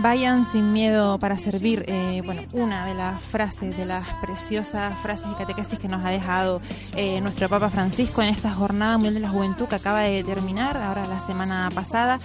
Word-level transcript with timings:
Vayan 0.00 0.44
sin 0.44 0.72
miedo 0.72 1.18
para 1.18 1.36
servir. 1.36 1.84
Eh, 1.88 2.22
bueno, 2.24 2.42
una 2.52 2.86
de 2.86 2.94
las 2.94 3.20
frases, 3.20 3.76
de 3.76 3.84
las 3.84 4.06
preciosas 4.20 4.96
frases 5.02 5.26
y 5.28 5.34
catequesis 5.34 5.76
que 5.76 5.88
nos 5.88 6.04
ha 6.04 6.10
dejado 6.10 6.60
eh, 6.94 7.20
nuestro 7.20 7.48
Papa 7.48 7.68
Francisco 7.68 8.22
en 8.22 8.28
esta 8.28 8.52
Jornada 8.52 8.96
Mundial 8.96 9.14
de 9.14 9.20
la 9.20 9.28
Juventud 9.28 9.66
que 9.66 9.74
acaba 9.74 10.02
de 10.02 10.22
terminar, 10.22 10.76
ahora 10.76 11.04
la 11.04 11.18
semana 11.18 11.68
pasada. 11.74 12.18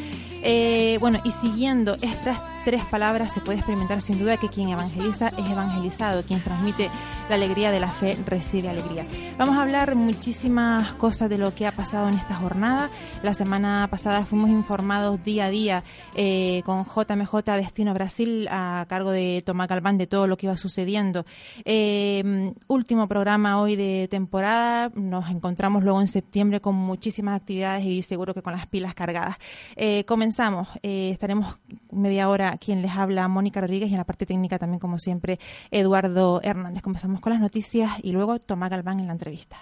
Eh, 0.43 0.97
bueno, 0.99 1.19
y 1.23 1.31
siguiendo 1.31 1.95
estas 1.95 2.37
tres 2.63 2.83
palabras 2.85 3.33
se 3.33 3.41
puede 3.41 3.57
experimentar 3.57 4.01
sin 4.01 4.19
duda 4.19 4.37
que 4.37 4.47
quien 4.47 4.69
evangeliza 4.69 5.29
es 5.29 5.49
evangelizado, 5.49 6.23
quien 6.23 6.41
transmite 6.41 6.89
la 7.29 7.35
alegría 7.35 7.71
de 7.71 7.79
la 7.79 7.91
fe 7.91 8.17
recibe 8.25 8.69
alegría. 8.69 9.05
Vamos 9.37 9.57
a 9.57 9.61
hablar 9.61 9.95
muchísimas 9.95 10.93
cosas 10.95 11.29
de 11.29 11.37
lo 11.37 11.53
que 11.53 11.67
ha 11.67 11.71
pasado 11.71 12.07
en 12.07 12.15
esta 12.15 12.35
jornada. 12.35 12.89
La 13.21 13.33
semana 13.33 13.87
pasada 13.89 14.25
fuimos 14.25 14.49
informados 14.49 15.23
día 15.23 15.45
a 15.45 15.49
día 15.49 15.83
eh, 16.15 16.61
con 16.65 16.85
JMJ 16.85 17.33
Destino 17.57 17.93
Brasil 17.93 18.47
a 18.49 18.85
cargo 18.87 19.11
de 19.11 19.43
Tomás 19.45 19.67
Galván 19.67 19.97
de 19.97 20.07
todo 20.07 20.27
lo 20.27 20.37
que 20.37 20.47
iba 20.47 20.57
sucediendo. 20.57 21.25
Eh, 21.65 22.53
último 22.67 23.07
programa 23.07 23.59
hoy 23.61 23.75
de 23.75 24.07
temporada. 24.09 24.91
Nos 24.95 25.29
encontramos 25.29 25.83
luego 25.83 26.01
en 26.01 26.07
septiembre 26.07 26.61
con 26.61 26.75
muchísimas 26.75 27.35
actividades 27.35 27.85
y 27.85 28.01
seguro 28.01 28.33
que 28.33 28.41
con 28.41 28.53
las 28.53 28.67
pilas 28.67 28.93
cargadas. 28.93 29.37
Eh, 29.75 30.03
comenzamos. 30.05 30.67
Estaremos 30.81 31.59
media 31.91 32.29
hora 32.29 32.52
quien 32.57 32.81
les 32.81 32.91
habla 32.91 33.27
Mónica 33.27 33.61
Rodríguez 33.61 33.89
y 33.89 33.93
en 33.93 33.97
la 33.97 34.05
parte 34.05 34.25
técnica 34.25 34.59
también 34.59 34.79
como 34.79 34.97
siempre 34.97 35.39
Eduardo 35.71 36.41
Hernández. 36.43 36.81
Comenzamos 36.81 37.19
con 37.19 37.33
las 37.33 37.41
noticias 37.41 37.91
y 38.01 38.11
luego 38.11 38.39
Tomás 38.39 38.69
Galván 38.69 38.99
en 38.99 39.07
la 39.07 39.13
entrevista. 39.13 39.57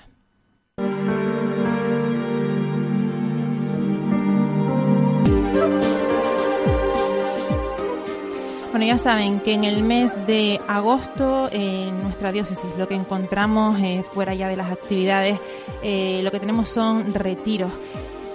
Bueno, 8.71 8.85
ya 8.85 8.97
saben 8.97 9.41
que 9.41 9.53
en 9.53 9.65
el 9.65 9.83
mes 9.83 10.13
de 10.25 10.61
agosto 10.65 11.49
en 11.51 11.99
nuestra 11.99 12.31
diócesis 12.31 12.69
lo 12.77 12.87
que 12.87 12.95
encontramos 12.95 13.77
eh, 13.81 14.01
fuera 14.13 14.33
ya 14.33 14.47
de 14.47 14.55
las 14.55 14.71
actividades, 14.71 15.39
eh, 15.83 16.21
lo 16.23 16.31
que 16.31 16.39
tenemos 16.39 16.69
son 16.69 17.13
retiros. 17.13 17.69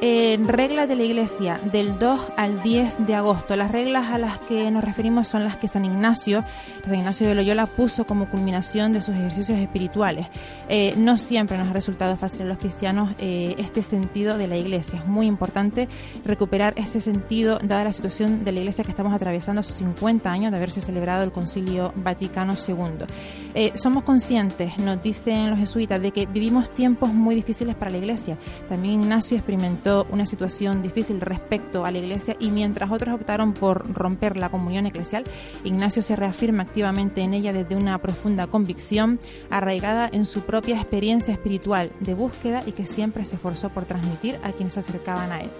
Reglas 0.00 0.88
de 0.88 0.94
la 0.94 1.04
Iglesia 1.04 1.58
del 1.72 1.98
2 1.98 2.20
al 2.36 2.62
10 2.62 3.06
de 3.06 3.14
agosto. 3.14 3.56
Las 3.56 3.72
reglas 3.72 4.10
a 4.10 4.18
las 4.18 4.38
que 4.38 4.70
nos 4.70 4.84
referimos 4.84 5.26
son 5.26 5.44
las 5.44 5.56
que 5.56 5.68
San 5.68 5.86
Ignacio, 5.86 6.44
San 6.84 6.96
Ignacio 6.96 7.26
de 7.26 7.34
Loyola, 7.34 7.66
puso 7.66 8.04
como 8.04 8.28
culminación 8.28 8.92
de 8.92 9.00
sus 9.00 9.14
ejercicios 9.14 9.58
espirituales. 9.58 10.26
Eh, 10.68 10.94
no 10.98 11.16
siempre 11.16 11.56
nos 11.56 11.68
ha 11.68 11.72
resultado 11.72 12.14
fácil 12.16 12.42
a 12.42 12.44
los 12.44 12.58
cristianos 12.58 13.14
eh, 13.18 13.54
este 13.58 13.82
sentido 13.82 14.36
de 14.36 14.48
la 14.48 14.56
Iglesia. 14.56 14.98
Es 14.98 15.06
muy 15.06 15.26
importante 15.26 15.88
recuperar 16.24 16.74
ese 16.76 17.00
sentido, 17.00 17.58
dada 17.62 17.84
la 17.84 17.92
situación 17.92 18.44
de 18.44 18.52
la 18.52 18.60
Iglesia 18.60 18.84
que 18.84 18.90
estamos 18.90 19.14
atravesando 19.14 19.62
sus 19.62 19.76
50 19.76 20.30
años 20.30 20.50
de 20.50 20.58
haberse 20.58 20.82
celebrado 20.82 21.22
el 21.22 21.32
Concilio 21.32 21.92
Vaticano 21.96 22.54
II. 22.54 23.06
Eh, 23.54 23.72
somos 23.76 24.02
conscientes, 24.02 24.76
nos 24.78 25.02
dicen 25.02 25.50
los 25.50 25.58
jesuitas, 25.58 26.02
de 26.02 26.10
que 26.10 26.26
vivimos 26.26 26.72
tiempos 26.74 27.14
muy 27.14 27.34
difíciles 27.34 27.74
para 27.76 27.90
la 27.90 27.98
Iglesia. 27.98 28.36
También 28.68 29.02
Ignacio 29.02 29.38
experimentó 29.38 29.85
una 30.10 30.26
situación 30.26 30.82
difícil 30.82 31.20
respecto 31.20 31.84
a 31.84 31.90
la 31.90 31.98
Iglesia 31.98 32.36
y 32.40 32.50
mientras 32.50 32.90
otros 32.90 33.14
optaron 33.14 33.52
por 33.52 33.92
romper 33.94 34.36
la 34.36 34.48
comunión 34.48 34.86
eclesial, 34.86 35.24
Ignacio 35.64 36.02
se 36.02 36.16
reafirma 36.16 36.64
activamente 36.64 37.20
en 37.20 37.34
ella 37.34 37.52
desde 37.52 37.76
una 37.76 37.98
profunda 37.98 38.46
convicción 38.48 39.20
arraigada 39.48 40.08
en 40.12 40.24
su 40.24 40.42
propia 40.42 40.76
experiencia 40.76 41.32
espiritual 41.32 41.90
de 42.00 42.14
búsqueda 42.14 42.62
y 42.66 42.72
que 42.72 42.86
siempre 42.86 43.24
se 43.24 43.36
esforzó 43.36 43.68
por 43.70 43.84
transmitir 43.84 44.38
a 44.42 44.52
quienes 44.52 44.74
se 44.74 44.80
acercaban 44.80 45.30
a 45.30 45.40
él. 45.42 45.50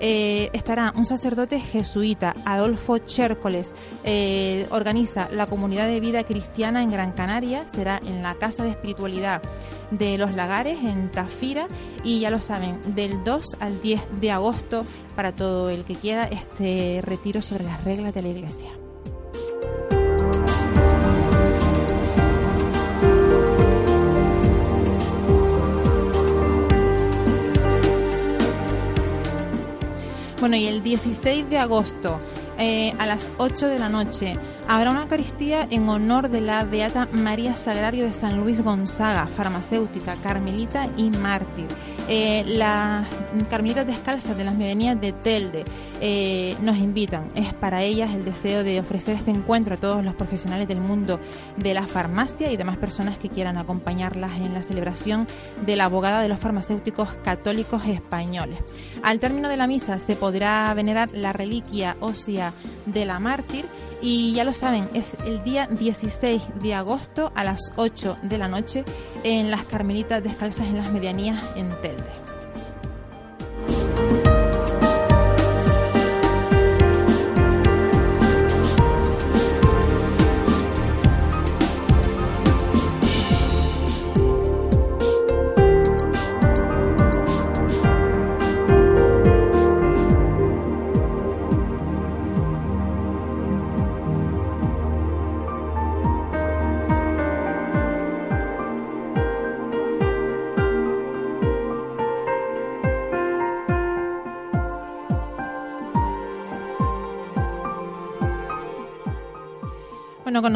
Eh, 0.00 0.50
estará 0.52 0.92
un 0.96 1.04
sacerdote 1.04 1.60
jesuita, 1.60 2.34
Adolfo 2.44 2.98
Chércoles, 2.98 3.74
eh, 4.04 4.66
organiza 4.70 5.28
la 5.30 5.46
comunidad 5.46 5.88
de 5.88 6.00
vida 6.00 6.24
cristiana 6.24 6.82
en 6.82 6.90
Gran 6.90 7.12
Canaria, 7.12 7.66
será 7.68 8.00
en 8.06 8.22
la 8.22 8.34
Casa 8.34 8.64
de 8.64 8.70
Espiritualidad 8.70 9.40
de 9.90 10.18
los 10.18 10.34
Lagares, 10.34 10.82
en 10.82 11.10
Tafira, 11.10 11.66
y 12.04 12.20
ya 12.20 12.30
lo 12.30 12.40
saben, 12.40 12.80
del 12.94 13.24
2 13.24 13.56
al 13.60 13.80
10 13.80 14.00
de 14.20 14.30
agosto, 14.32 14.84
para 15.14 15.34
todo 15.34 15.70
el 15.70 15.84
que 15.84 15.94
quiera, 15.94 16.24
este 16.24 17.00
retiro 17.02 17.40
sobre 17.40 17.64
las 17.64 17.82
reglas 17.84 18.12
de 18.12 18.22
la 18.22 18.28
Iglesia. 18.28 18.85
Bueno, 30.38 30.56
y 30.56 30.66
el 30.66 30.82
16 30.82 31.48
de 31.48 31.58
agosto 31.58 32.20
eh, 32.58 32.92
a 32.98 33.06
las 33.06 33.30
8 33.38 33.68
de 33.68 33.78
la 33.78 33.88
noche 33.88 34.32
habrá 34.68 34.90
una 34.90 35.02
Eucaristía 35.02 35.66
en 35.70 35.88
honor 35.88 36.28
de 36.28 36.42
la 36.42 36.62
Beata 36.64 37.08
María 37.10 37.56
Sagrario 37.56 38.04
de 38.04 38.12
San 38.12 38.38
Luis 38.40 38.62
Gonzaga, 38.62 39.26
farmacéutica, 39.28 40.14
carmelita 40.22 40.88
y 40.96 41.08
mártir. 41.10 41.68
Eh, 42.08 42.44
las 42.46 43.08
carmelitas 43.50 43.86
descalzas 43.86 44.36
de 44.36 44.44
las 44.44 44.56
medianías 44.56 45.00
de 45.00 45.12
Telde 45.12 45.64
eh, 46.00 46.56
nos 46.60 46.78
invitan. 46.78 47.28
Es 47.34 47.52
para 47.54 47.82
ellas 47.82 48.14
el 48.14 48.24
deseo 48.24 48.62
de 48.62 48.78
ofrecer 48.78 49.16
este 49.16 49.32
encuentro 49.32 49.74
a 49.74 49.76
todos 49.76 50.04
los 50.04 50.14
profesionales 50.14 50.68
del 50.68 50.80
mundo 50.80 51.18
de 51.56 51.74
la 51.74 51.86
farmacia 51.86 52.50
y 52.52 52.56
demás 52.56 52.76
personas 52.76 53.18
que 53.18 53.28
quieran 53.28 53.58
acompañarlas 53.58 54.34
en 54.34 54.54
la 54.54 54.62
celebración 54.62 55.26
de 55.64 55.74
la 55.74 55.86
abogada 55.86 56.20
de 56.20 56.28
los 56.28 56.38
farmacéuticos 56.38 57.14
católicos 57.24 57.84
españoles. 57.86 58.58
Al 59.02 59.18
término 59.18 59.48
de 59.48 59.56
la 59.56 59.66
misa 59.66 59.98
se 59.98 60.14
podrá 60.14 60.72
venerar 60.74 61.12
la 61.12 61.32
reliquia 61.32 61.96
ósea 62.00 62.52
de 62.86 63.04
la 63.04 63.18
mártir 63.18 63.64
y 64.00 64.32
ya 64.32 64.44
lo 64.44 64.52
saben, 64.52 64.88
es 64.94 65.12
el 65.24 65.42
día 65.42 65.66
16 65.66 66.42
de 66.60 66.74
agosto 66.74 67.32
a 67.34 67.44
las 67.44 67.72
8 67.76 68.18
de 68.22 68.38
la 68.38 68.48
noche 68.48 68.84
en 69.24 69.50
las 69.50 69.64
Carmelitas 69.64 70.22
Descalzas 70.22 70.68
en 70.68 70.78
las 70.78 70.92
Medianías 70.92 71.42
en 71.56 71.68
Telde. 71.80 72.25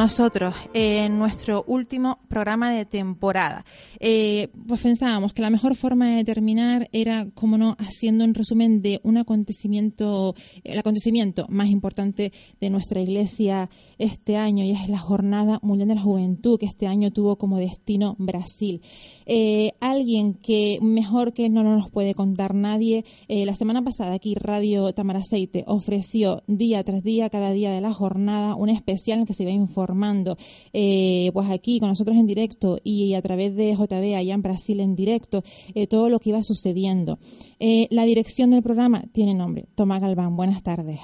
Nosotros 0.01 0.55
en 0.73 1.19
nuestro 1.19 1.63
último 1.67 2.17
programa 2.27 2.71
de 2.71 2.85
temporada. 2.85 3.65
Eh, 4.03 4.47
pues 4.67 4.81
pensábamos 4.81 5.31
que 5.31 5.43
la 5.43 5.51
mejor 5.51 5.75
forma 5.75 6.15
de 6.15 6.23
terminar 6.23 6.89
era, 6.91 7.27
como 7.35 7.59
no, 7.59 7.75
haciendo 7.77 8.25
un 8.25 8.33
resumen 8.33 8.81
de 8.81 8.99
un 9.03 9.17
acontecimiento, 9.17 10.33
el 10.63 10.79
acontecimiento 10.79 11.45
más 11.49 11.69
importante 11.69 12.33
de 12.59 12.69
nuestra 12.71 12.99
iglesia 12.99 13.69
este 13.99 14.37
año, 14.37 14.65
y 14.65 14.71
es 14.71 14.89
la 14.89 14.97
Jornada 14.97 15.59
Mundial 15.61 15.89
de 15.89 15.95
la 15.95 16.01
Juventud, 16.01 16.59
que 16.59 16.65
este 16.65 16.87
año 16.87 17.11
tuvo 17.11 17.37
como 17.37 17.59
destino 17.59 18.15
Brasil. 18.17 18.81
Eh, 19.27 19.73
alguien 19.79 20.33
que 20.33 20.79
mejor 20.81 21.33
que 21.33 21.49
no 21.49 21.63
nos 21.63 21.91
puede 21.91 22.15
contar 22.15 22.55
nadie, 22.55 23.05
eh, 23.27 23.45
la 23.45 23.53
semana 23.53 23.83
pasada 23.83 24.13
aquí 24.13 24.33
Radio 24.33 24.93
Tamaraceite 24.93 25.63
ofreció 25.67 26.41
día 26.47 26.83
tras 26.83 27.03
día, 27.03 27.29
cada 27.29 27.51
día 27.51 27.71
de 27.71 27.81
la 27.81 27.93
jornada, 27.93 28.55
un 28.55 28.69
especial 28.69 29.19
en 29.19 29.25
que 29.27 29.35
se 29.35 29.43
iba 29.43 29.51
informando, 29.51 30.37
pues 30.71 31.49
aquí 31.51 31.79
con 31.79 31.89
nosotros 31.89 32.17
en 32.17 32.25
directo 32.25 32.79
y 32.83 33.13
a 33.13 33.21
través 33.21 33.55
de 33.55 33.75
Allá 33.95 34.33
en 34.33 34.41
Brasil 34.41 34.79
en 34.79 34.95
directo, 34.95 35.43
eh, 35.75 35.87
todo 35.87 36.09
lo 36.09 36.19
que 36.19 36.29
iba 36.29 36.43
sucediendo. 36.43 37.19
Eh, 37.59 37.87
la 37.89 38.05
dirección 38.05 38.49
del 38.49 38.63
programa 38.63 39.03
tiene 39.11 39.33
nombre, 39.33 39.65
Tomás 39.75 40.01
Galván. 40.01 40.35
Buenas 40.35 40.63
tardes. 40.63 40.99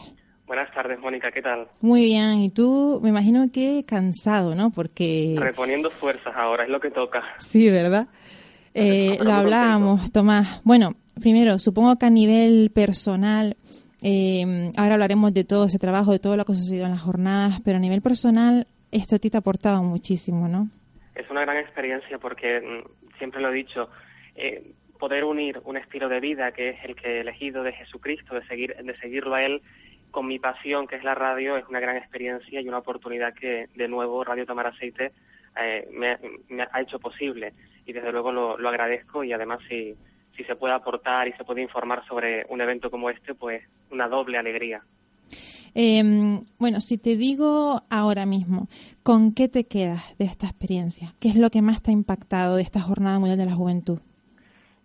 Buenas 0.47 0.73
tardes, 0.73 0.97
Mónica, 0.99 1.29
¿qué 1.29 1.41
tal? 1.41 1.67
Muy 1.81 2.05
bien, 2.05 2.41
y 2.41 2.49
tú 2.49 3.01
me 3.03 3.09
imagino 3.09 3.51
que 3.51 3.83
cansado, 3.85 4.55
¿no? 4.55 4.69
Porque... 4.69 5.35
Reponiendo 5.37 5.89
fuerzas 5.89 6.33
ahora, 6.37 6.63
es 6.63 6.69
lo 6.69 6.79
que 6.79 6.89
toca. 6.89 7.21
Sí, 7.39 7.69
¿verdad? 7.69 8.07
Eh, 8.73 9.17
lo 9.21 9.33
hablábamos, 9.33 10.09
Tomás. 10.11 10.61
Bueno, 10.63 10.95
primero, 11.19 11.59
supongo 11.59 11.97
que 11.97 12.05
a 12.05 12.09
nivel 12.09 12.71
personal, 12.73 13.57
eh, 14.01 14.71
ahora 14.77 14.93
hablaremos 14.93 15.33
de 15.33 15.43
todo 15.43 15.65
ese 15.65 15.79
trabajo, 15.79 16.13
de 16.13 16.19
todo 16.19 16.37
lo 16.37 16.45
que 16.45 16.53
ha 16.53 16.55
sucedido 16.55 16.85
en 16.85 16.91
las 16.91 17.01
jornadas, 17.01 17.59
pero 17.65 17.75
a 17.77 17.81
nivel 17.81 18.01
personal, 18.01 18.67
esto 18.91 19.17
a 19.17 19.19
ti 19.19 19.29
te 19.29 19.35
ha 19.35 19.39
aportado 19.39 19.83
muchísimo, 19.83 20.47
¿no? 20.47 20.69
Es 21.17 21.29
una 21.31 21.41
gran 21.41 21.57
experiencia 21.57 22.19
porque, 22.19 22.61
mm, 22.61 23.17
siempre 23.17 23.41
lo 23.41 23.49
he 23.49 23.53
dicho, 23.53 23.89
eh, 24.35 24.71
poder 24.99 25.23
unir 25.23 25.59
un 25.63 25.77
estilo 25.77 26.09
de 26.09 26.19
vida 26.19 26.51
que 26.51 26.69
es 26.69 26.83
el 26.83 26.95
que 26.95 27.17
he 27.17 27.19
elegido 27.21 27.63
de 27.63 27.73
Jesucristo, 27.73 28.35
de, 28.35 28.45
seguir, 28.45 28.75
de 28.75 28.95
seguirlo 28.95 29.33
a 29.33 29.43
Él, 29.43 29.61
con 30.11 30.27
mi 30.27 30.39
pasión, 30.39 30.87
que 30.87 30.95
es 30.95 31.03
la 31.03 31.15
radio, 31.15 31.57
es 31.57 31.65
una 31.67 31.79
gran 31.79 31.97
experiencia 31.97 32.61
y 32.61 32.67
una 32.67 32.79
oportunidad 32.79 33.33
que, 33.33 33.67
de 33.75 33.87
nuevo, 33.87 34.23
Radio 34.23 34.45
Tomar 34.45 34.67
Aceite 34.67 35.11
eh, 35.59 35.87
me, 35.91 36.17
me, 36.49 36.67
ha 36.71 36.81
hecho 36.81 36.99
posible. 36.99 37.53
Y 37.85 37.93
desde 37.93 38.11
luego 38.11 38.31
lo, 38.31 38.57
lo 38.57 38.69
agradezco 38.69 39.23
y 39.23 39.33
además 39.33 39.59
si, 39.67 39.95
si 40.35 40.43
se 40.43 40.55
puede 40.55 40.75
aportar 40.75 41.27
y 41.27 41.33
se 41.33 41.43
puede 41.43 41.61
informar 41.61 42.05
sobre 42.07 42.45
un 42.49 42.61
evento 42.61 42.91
como 42.91 43.09
este, 43.09 43.33
pues 43.33 43.63
una 43.89 44.07
doble 44.07 44.37
alegría. 44.37 44.83
Eh, 45.79 46.41
bueno, 46.57 46.81
si 46.81 46.97
te 46.97 47.15
digo 47.17 47.83
ahora 47.91 48.25
mismo, 48.25 48.67
¿con 49.03 49.31
qué 49.31 49.47
te 49.47 49.67
quedas 49.67 50.17
de 50.17 50.25
esta 50.25 50.47
experiencia? 50.47 51.13
¿Qué 51.19 51.29
es 51.29 51.35
lo 51.35 51.51
que 51.51 51.61
más 51.61 51.83
te 51.83 51.91
ha 51.91 51.93
impactado 51.93 52.55
de 52.55 52.63
esta 52.63 52.81
Jornada 52.81 53.19
Mundial 53.19 53.37
de 53.37 53.45
la 53.45 53.53
Juventud? 53.53 53.99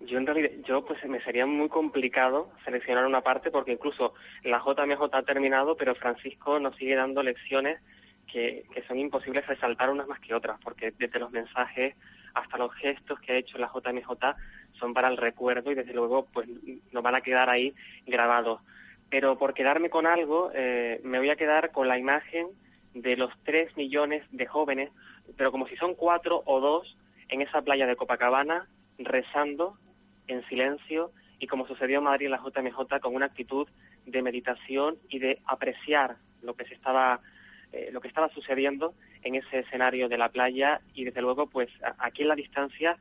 Yo 0.01 0.19
en 0.19 0.27
realidad, 0.27 0.51
yo 0.67 0.85
pues 0.85 1.03
me 1.07 1.23
sería 1.23 1.47
muy 1.47 1.71
complicado 1.71 2.51
seleccionar 2.67 3.07
una 3.07 3.23
parte 3.23 3.51
porque 3.51 3.73
incluso 3.73 4.13
la 4.45 4.59
JMJ 4.59 5.01
ha 5.13 5.23
terminado, 5.23 5.79
pero 5.79 5.95
Francisco 5.95 6.61
nos 6.61 6.77
sigue 6.77 6.95
dando 6.95 7.23
lecciones 7.23 7.81
que, 8.31 8.67
que 8.75 8.83
son 8.83 8.99
imposibles 8.99 9.47
resaltar 9.47 9.89
unas 9.89 10.07
más 10.09 10.21
que 10.21 10.35
otras, 10.35 10.61
porque 10.63 10.93
desde 10.99 11.19
los 11.19 11.31
mensajes 11.31 11.95
hasta 12.35 12.59
los 12.59 12.71
gestos 12.75 13.19
que 13.21 13.33
ha 13.33 13.37
hecho 13.37 13.57
la 13.57 13.71
JMJ 13.73 14.37
son 14.79 14.93
para 14.93 15.09
el 15.09 15.17
recuerdo 15.17 15.73
y 15.73 15.75
desde 15.75 15.95
luego 15.95 16.27
pues 16.31 16.47
nos 16.93 17.03
van 17.03 17.15
a 17.15 17.23
quedar 17.23 17.49
ahí 17.49 17.75
grabados. 18.07 18.61
Pero 19.13 19.37
por 19.37 19.53
quedarme 19.53 19.91
con 19.91 20.07
algo, 20.07 20.51
eh, 20.55 20.99
me 21.05 21.19
voy 21.19 21.29
a 21.29 21.37
quedar 21.37 21.71
con 21.71 21.87
la 21.87 21.99
imagen 21.99 22.49
de 22.95 23.19
los 23.19 23.31
tres 23.45 23.77
millones 23.77 24.25
de 24.31 24.47
jóvenes, 24.47 24.91
pero 25.37 25.53
como 25.53 25.69
si 25.69 25.77
son 25.77 25.95
cuatro 25.95 26.43
o 26.47 26.61
dos, 26.61 26.97
en 27.29 27.43
esa 27.43 27.61
playa 27.61 27.87
de 27.87 27.95
Copacabana, 27.95 28.71
rezando 28.97 29.77
en 30.29 30.43
silencio 30.49 31.13
y 31.39 31.47
como 31.47 31.67
sucedió 31.67 31.99
en 31.99 32.05
Madrid 32.05 32.25
en 32.25 32.33
la 32.33 32.39
JMJ, 32.43 33.01
con 33.03 33.15
una 33.15 33.27
actitud 33.27 33.69
de 34.07 34.23
meditación 34.23 34.97
y 35.11 35.19
de 35.19 35.43
apreciar 35.45 36.17
lo 36.41 36.55
que 36.55 36.65
se 36.65 36.73
estaba 36.73 37.21
eh, 37.73 37.91
lo 37.93 38.01
que 38.01 38.09
estaba 38.09 38.31
sucediendo 38.31 38.95
en 39.25 39.35
ese 39.35 39.59
escenario 39.59 40.09
de 40.09 40.17
la 40.17 40.31
playa 40.31 40.81
y 40.95 41.05
desde 41.05 41.21
luego 41.21 41.49
pues 41.49 41.69
aquí 41.99 42.23
en 42.23 42.29
la 42.29 42.35
distancia 42.35 42.97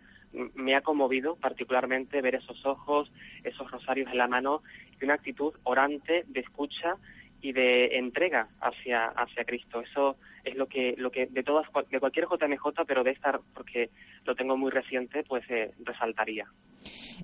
me 0.56 0.76
ha 0.76 0.82
conmovido 0.82 1.36
particularmente 1.36 2.22
ver 2.22 2.36
esos 2.36 2.66
ojos, 2.66 3.12
esos 3.44 3.70
rosarios 3.70 4.10
en 4.12 4.18
la 4.18 4.28
mano 4.28 4.64
y 5.00 5.06
una 5.06 5.16
actitud 5.16 5.54
orante 5.64 6.26
de 6.28 6.40
escucha 6.40 6.98
y 7.42 7.52
de 7.54 7.98
entrega 7.98 8.48
hacia 8.60 9.06
hacia 9.08 9.44
Cristo. 9.44 9.82
Eso 9.82 10.18
es 10.44 10.56
lo 10.56 10.68
que 10.68 10.96
lo 10.98 11.12
que 11.12 11.28
de 11.28 11.44
todas 11.44 11.68
de 11.90 12.00
cualquier 12.00 12.26
JMJ, 12.26 12.86
pero 12.88 13.04
de 13.04 13.12
esta 13.12 13.40
porque 13.54 13.90
lo 14.26 14.36
tengo 14.36 14.58
muy 14.58 14.72
reciente, 14.72 15.24
pues 15.24 15.44
eh, 15.50 15.72
resaltaría. 15.84 16.48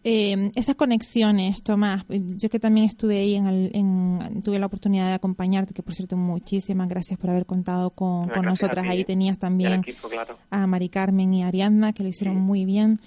Eh, 0.03 0.51
esas 0.55 0.75
conexiones, 0.75 1.63
Tomás, 1.63 2.05
yo 2.09 2.49
que 2.49 2.59
también 2.59 2.85
estuve 2.85 3.17
ahí, 3.17 3.35
en, 3.35 3.47
el, 3.47 3.71
en, 3.73 4.41
tuve 4.43 4.59
la 4.59 4.67
oportunidad 4.67 5.07
de 5.07 5.13
acompañarte, 5.13 5.73
que 5.73 5.81
por 5.81 5.95
cierto 5.95 6.17
muchísimas 6.17 6.87
gracias 6.87 7.19
por 7.19 7.31
haber 7.31 7.45
contado 7.45 7.89
con, 7.91 8.29
con 8.29 8.45
nosotras. 8.45 8.85
Ahí 8.87 9.03
tenías 9.03 9.39
también 9.39 9.73
equipo, 9.73 10.09
claro. 10.09 10.37
a 10.51 10.67
Mari 10.67 10.89
Carmen 10.89 11.33
y 11.33 11.43
Ariadna, 11.43 11.93
que 11.93 12.03
lo 12.03 12.09
hicieron 12.09 12.35
sí. 12.35 12.41
muy 12.41 12.65
bien. 12.65 12.99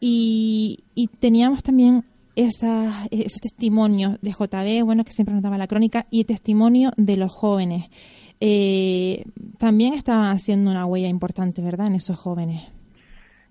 Y, 0.00 0.84
y 0.94 1.06
teníamos 1.08 1.62
también 1.62 2.04
esa, 2.36 3.06
esos 3.10 3.40
testimonios 3.40 4.20
de 4.20 4.30
JB, 4.30 4.84
bueno, 4.84 5.04
que 5.04 5.12
siempre 5.12 5.34
nos 5.34 5.42
daba 5.42 5.58
la 5.58 5.66
crónica, 5.66 6.06
y 6.10 6.24
testimonio 6.24 6.92
de 6.96 7.16
los 7.16 7.32
jóvenes. 7.32 7.90
Eh, 8.40 9.24
también 9.58 9.94
estaba 9.94 10.30
haciendo 10.30 10.70
una 10.70 10.86
huella 10.86 11.08
importante, 11.08 11.62
¿verdad?, 11.62 11.86
en 11.88 11.94
esos 11.94 12.18
jóvenes. 12.18 12.68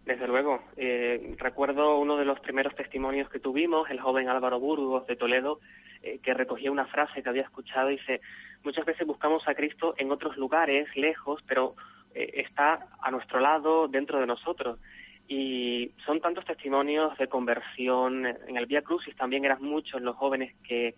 Desde 0.06 0.28
luego. 0.28 0.62
Eh, 0.78 1.36
recuerdo 1.38 1.98
uno 2.00 2.18
de 2.18 2.26
los 2.26 2.40
primeros 2.40 2.76
testimonios 2.76 3.30
que 3.30 3.40
tuvimos, 3.40 3.90
el 3.90 4.00
joven 4.00 4.28
Álvaro 4.28 4.60
Burgos 4.60 5.08
de 5.08 5.16
Toledo, 5.16 5.60
eh, 6.04 6.20
que 6.22 6.34
recogía 6.34 6.72
una 6.72 6.86
frase 6.86 7.22
que 7.22 7.30
había 7.30 7.44
escuchado 7.44 7.92
y 7.92 7.98
dice, 7.98 8.22
muchas 8.64 8.86
veces 8.86 9.06
buscamos 9.06 9.48
a 9.48 9.54
Cristo 9.54 9.94
en 9.98 10.12
otros 10.12 10.36
lugares, 10.36 10.88
lejos, 10.96 11.42
pero 11.48 11.76
eh, 12.16 12.44
está 12.46 12.88
a 13.00 13.12
nuestro 13.12 13.40
lado, 13.40 13.88
dentro 13.88 14.20
de 14.20 14.26
nosotros. 14.26 14.80
Y 15.34 15.94
son 16.06 16.20
tantos 16.20 16.44
testimonios 16.44 17.18
de 17.18 17.30
conversión. 17.30 18.26
En 18.26 18.58
el 18.58 18.66
Vía 18.66 18.82
Crucis 18.82 19.16
también 19.16 19.46
eran 19.46 19.64
muchos 19.64 20.02
los 20.02 20.18
jóvenes 20.18 20.54
que 20.68 20.94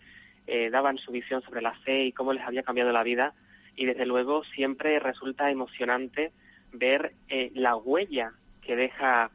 eh, 0.48 0.72
daban 0.72 0.98
su 0.98 1.12
visión 1.12 1.44
sobre 1.44 1.62
la 1.62 1.76
fe 1.82 2.06
y 2.06 2.14
cómo 2.14 2.34
les 2.34 2.44
había 2.44 2.64
cambiado 2.64 2.92
la 2.92 3.04
vida. 3.04 3.36
Y 3.76 3.86
desde 3.86 4.08
luego 4.08 4.44
siempre 4.44 4.98
resulta 4.98 5.52
emocionante 5.52 6.32
ver 6.72 7.14
eh, 7.28 7.52
la 7.54 7.76
huella 7.76 8.34
que 8.64 8.76
deja, 8.76 9.30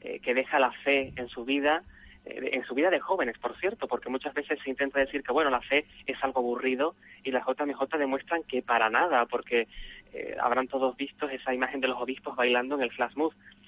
eh, 0.00 0.20
que 0.20 0.34
deja 0.34 0.60
la 0.60 0.70
fe 0.70 1.12
en 1.16 1.26
su 1.26 1.44
vida, 1.44 1.82
eh, 2.24 2.50
en 2.52 2.64
su 2.64 2.76
vida 2.76 2.90
de 2.90 3.00
jóvenes, 3.00 3.36
por 3.38 3.58
cierto, 3.58 3.88
porque 3.88 4.08
muchas 4.08 4.34
veces 4.34 4.60
se 4.62 4.70
intenta 4.70 5.00
decir 5.00 5.24
que, 5.24 5.32
bueno, 5.32 5.50
la 5.50 5.62
fe 5.62 5.84
es 6.06 6.16
algo 6.22 6.38
aburrido 6.38 6.94
y 7.24 7.32
las 7.32 7.44
JMJ 7.44 7.98
demuestran 7.98 8.44
que 8.44 8.62
para 8.62 8.88
nada, 8.88 9.26
porque 9.26 9.66
eh, 10.12 10.36
habrán 10.40 10.68
todos 10.68 10.96
visto 10.96 11.28
esa 11.28 11.52
imagen 11.52 11.80
de 11.80 11.88
los 11.88 12.00
obispos 12.00 12.36
bailando 12.36 12.76
en 12.76 12.82
el 12.82 12.92
flash. 12.92 13.14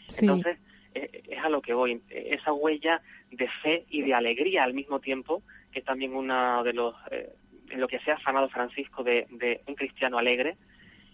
Sí. 0.07 0.25
Entonces, 0.25 0.59
es 0.97 1.39
a 1.45 1.49
lo 1.49 1.61
que 1.63 1.75
voy, 1.75 2.03
esa 2.09 2.53
huella 2.53 3.03
de 3.31 3.49
fe 3.63 3.87
y 3.89 4.03
de 4.03 4.15
alegría 4.15 4.65
al 4.65 4.75
mismo 4.75 5.01
tiempo, 5.01 5.43
que 5.73 5.81
es 5.81 5.85
también 5.85 6.15
uno 6.15 6.63
de 6.65 6.73
los, 6.73 6.95
eh, 7.11 7.33
lo 7.77 7.89
que 7.89 7.99
se 8.01 8.11
ha 8.11 8.15
afanado 8.15 8.49
Francisco 8.49 9.03
de, 9.03 9.27
de 9.31 9.61
un 9.67 9.75
cristiano 9.75 10.19
alegre, 10.19 10.57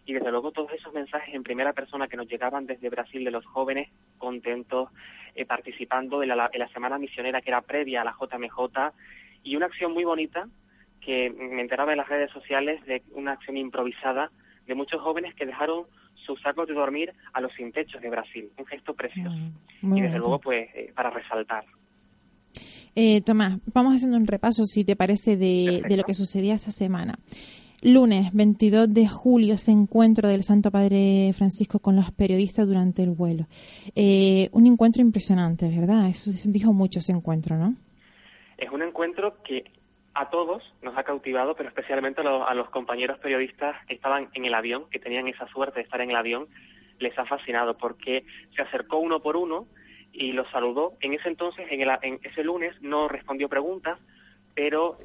y 0.05 0.14
desde 0.14 0.31
luego 0.31 0.51
todos 0.51 0.72
esos 0.72 0.93
mensajes 0.93 1.34
en 1.34 1.43
primera 1.43 1.72
persona 1.72 2.08
que 2.08 2.17
nos 2.17 2.27
llegaban 2.27 2.67
desde 2.67 2.91
Brasil 2.91 3.24
de 3.24 3.31
los 3.31 3.46
jóvenes 3.46 3.89
contentos 4.19 4.89
eh, 5.34 5.44
participando 5.44 6.22
en 6.22 6.31
la, 6.31 6.51
en 6.53 6.58
la, 6.58 6.69
semana 6.69 6.98
misionera 6.98 7.41
que 7.41 7.51
era 7.51 7.62
previa 7.62 8.03
a 8.03 8.05
la 8.05 8.17
JMJ 8.19 8.93
y 9.44 9.56
una 9.56 9.67
acción 9.67 9.93
muy 9.93 10.05
bonita 10.05 10.48
que 11.01 11.31
me 11.31 11.60
enteraba 11.60 11.93
en 11.93 11.98
las 11.98 12.08
redes 12.08 12.31
sociales 12.31 12.84
de 12.86 13.03
una 13.12 13.32
acción 13.32 13.56
improvisada 13.56 14.31
de 14.67 14.74
muchos 14.74 15.01
jóvenes 15.01 15.34
que 15.34 15.46
dejaron 15.46 15.86
sus 16.24 16.41
sacos 16.41 16.67
de 16.67 16.74
dormir 16.74 17.12
a 17.32 17.41
los 17.41 17.52
sin 17.55 17.72
techos 17.72 18.00
de 18.00 18.10
Brasil, 18.10 18.50
un 18.56 18.67
gesto 18.67 18.94
precioso 18.94 19.36
mm, 19.82 19.96
y 19.96 20.00
desde 20.00 20.19
luego 20.19 20.41
pues 20.41 20.69
eh, 20.74 20.93
para 20.94 21.10
resaltar. 21.10 21.64
Eh, 22.94 23.22
Tomás, 23.22 23.58
vamos 23.72 23.96
haciendo 23.96 24.19
un 24.19 24.26
repaso, 24.26 24.64
si 24.64 24.84
te 24.84 24.96
parece, 24.96 25.36
de, 25.36 25.82
de 25.88 25.96
lo 25.96 26.05
que 26.05 26.14
sucedía 26.14 26.55
esa 26.55 26.72
semana. 26.72 27.19
Lunes 27.84 28.32
22 28.32 28.94
de 28.94 29.08
julio, 29.08 29.55
ese 29.55 29.72
encuentro 29.72 30.29
del 30.29 30.44
Santo 30.44 30.70
Padre 30.70 31.32
Francisco 31.36 31.81
con 31.81 31.96
los 31.96 32.12
periodistas 32.12 32.64
durante 32.64 33.02
el 33.02 33.10
vuelo. 33.10 33.48
Eh, 33.96 34.48
un 34.52 34.69
encuentro 34.69 35.02
impresionante, 35.02 35.69
¿verdad? 35.69 36.08
Eso 36.08 36.31
dijo 36.44 36.72
mucho 36.72 37.00
ese 37.00 37.10
encuentro, 37.10 37.56
¿no? 37.56 37.74
Es 38.56 38.70
un 38.70 38.82
encuentro 38.82 39.43
que 39.43 39.64
a 40.15 40.31
todos 40.31 40.63
nos 40.83 40.97
ha 40.97 41.05
cautivado, 41.05 41.55
pero 41.55 41.69
especialmente 41.69 42.21
a 42.21 42.55
los, 42.55 42.71
compañeros 42.71 43.19
periodistas 43.19 43.77
que 43.87 43.95
estaban 43.95 44.29
en 44.35 44.45
el 44.45 44.55
avión, 44.55 44.89
que 44.91 44.99
tenían 44.99 45.29
esa 45.29 45.47
suerte 45.49 45.81
de 45.81 45.85
estar 45.85 46.01
en 46.01 46.11
el 46.11 46.17
avión, 46.17 46.49
les 46.99 47.19
ha 47.19 47.25
fascinado 47.25 47.77
porque 47.77 48.25
se 48.55 48.63
acercó 48.63 48.99
uno 48.99 49.21
por 49.21 49.37
uno 49.37 49.67
y 50.13 50.33
los 50.33 50.49
saludó. 50.51 50.95
En 51.01 51.15
ese 51.15 51.29
entonces, 51.29 51.67
en, 51.71 51.81
el, 51.81 51.91
en 52.03 52.21
ese 52.23 52.45
lunes, 52.45 52.75
no 52.81 53.09
respondió 53.09 53.49
preguntas, 53.49 53.99
pero 54.55 54.99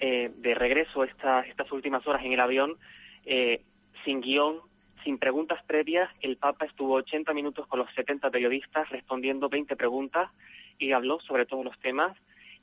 eh, 0.00 0.30
de 0.34 0.54
regreso 0.54 1.04
estas 1.04 1.46
estas 1.46 1.70
últimas 1.70 2.06
horas 2.06 2.24
en 2.24 2.32
el 2.32 2.40
avión, 2.40 2.78
eh, 3.26 3.62
sin 4.04 4.20
guion, 4.20 4.60
sin 5.04 5.18
preguntas 5.18 5.62
previas, 5.64 6.10
el 6.22 6.38
Papa 6.38 6.64
estuvo 6.64 6.94
80 6.94 7.34
minutos 7.34 7.66
con 7.66 7.78
los 7.78 7.92
70 7.94 8.30
periodistas 8.30 8.88
respondiendo 8.88 9.50
20 9.50 9.76
preguntas 9.76 10.30
y 10.78 10.92
habló 10.92 11.20
sobre 11.20 11.44
todos 11.44 11.64
los 11.64 11.78
temas 11.80 12.16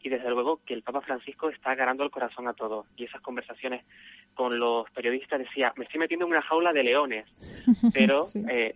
y 0.03 0.09
desde 0.09 0.29
luego 0.29 0.61
que 0.65 0.73
el 0.73 0.83
Papa 0.83 1.01
Francisco 1.01 1.49
está 1.49 1.75
ganando 1.75 2.03
el 2.03 2.11
corazón 2.11 2.47
a 2.47 2.53
todos. 2.53 2.87
Y 2.95 3.05
esas 3.05 3.21
conversaciones 3.21 3.83
con 4.33 4.59
los 4.59 4.89
periodistas 4.91 5.39
decía, 5.39 5.73
me 5.75 5.85
estoy 5.85 5.99
metiendo 5.99 6.25
en 6.25 6.31
una 6.31 6.41
jaula 6.41 6.73
de 6.73 6.83
leones, 6.83 7.25
pero 7.93 8.25
eh, 8.49 8.75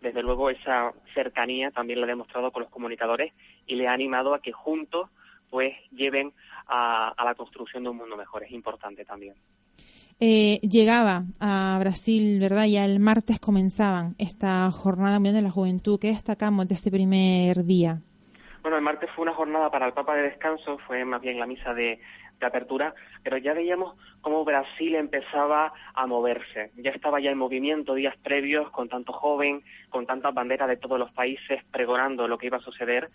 desde 0.00 0.22
luego 0.22 0.50
esa 0.50 0.92
cercanía 1.14 1.70
también 1.70 2.00
la 2.00 2.06
ha 2.06 2.08
demostrado 2.08 2.50
con 2.52 2.62
los 2.62 2.70
comunicadores 2.70 3.32
y 3.66 3.76
le 3.76 3.88
ha 3.88 3.92
animado 3.92 4.34
a 4.34 4.40
que 4.40 4.52
juntos 4.52 5.10
pues 5.50 5.74
lleven 5.92 6.32
a, 6.66 7.14
la 7.24 7.34
construcción 7.34 7.84
de 7.84 7.90
un 7.90 7.98
mundo 7.98 8.16
mejor. 8.16 8.42
Es 8.42 8.50
importante 8.50 9.04
también. 9.04 9.34
Eh, 10.20 10.58
llegaba 10.62 11.24
a 11.38 11.76
Brasil, 11.78 12.40
¿verdad? 12.40 12.66
Ya 12.66 12.84
el 12.84 12.98
martes 12.98 13.38
comenzaban 13.38 14.14
esta 14.18 14.70
jornada 14.72 15.18
mundial 15.18 15.34
de 15.34 15.42
la 15.42 15.50
juventud. 15.50 15.98
¿Qué 16.00 16.08
destacamos 16.08 16.66
de 16.66 16.74
ese 16.74 16.90
primer 16.90 17.64
día? 17.64 18.02
Bueno, 18.64 18.78
el 18.78 18.82
martes 18.82 19.10
fue 19.10 19.24
una 19.24 19.34
jornada 19.34 19.70
para 19.70 19.84
el 19.84 19.92
Papa 19.92 20.16
de 20.16 20.22
descanso, 20.22 20.78
fue 20.86 21.04
más 21.04 21.20
bien 21.20 21.38
la 21.38 21.44
misa 21.44 21.74
de, 21.74 22.00
apertura, 22.40 22.94
pero 23.22 23.36
ya 23.36 23.52
veíamos 23.52 23.94
cómo 24.22 24.42
Brasil 24.42 24.94
empezaba 24.94 25.74
a 25.92 26.06
moverse. 26.06 26.72
Ya 26.76 26.90
estaba 26.90 27.20
ya 27.20 27.30
en 27.30 27.36
movimiento 27.36 27.94
días 27.94 28.16
previos, 28.22 28.70
con 28.70 28.88
tanto 28.88 29.12
joven, 29.12 29.62
con 29.90 30.06
tantas 30.06 30.32
banderas 30.32 30.68
de 30.68 30.78
todos 30.78 30.98
los 30.98 31.12
países 31.12 31.62
pregonando 31.70 32.26
lo 32.26 32.38
que 32.38 32.46
iba 32.46 32.56
a 32.56 32.62
suceder 32.62 33.10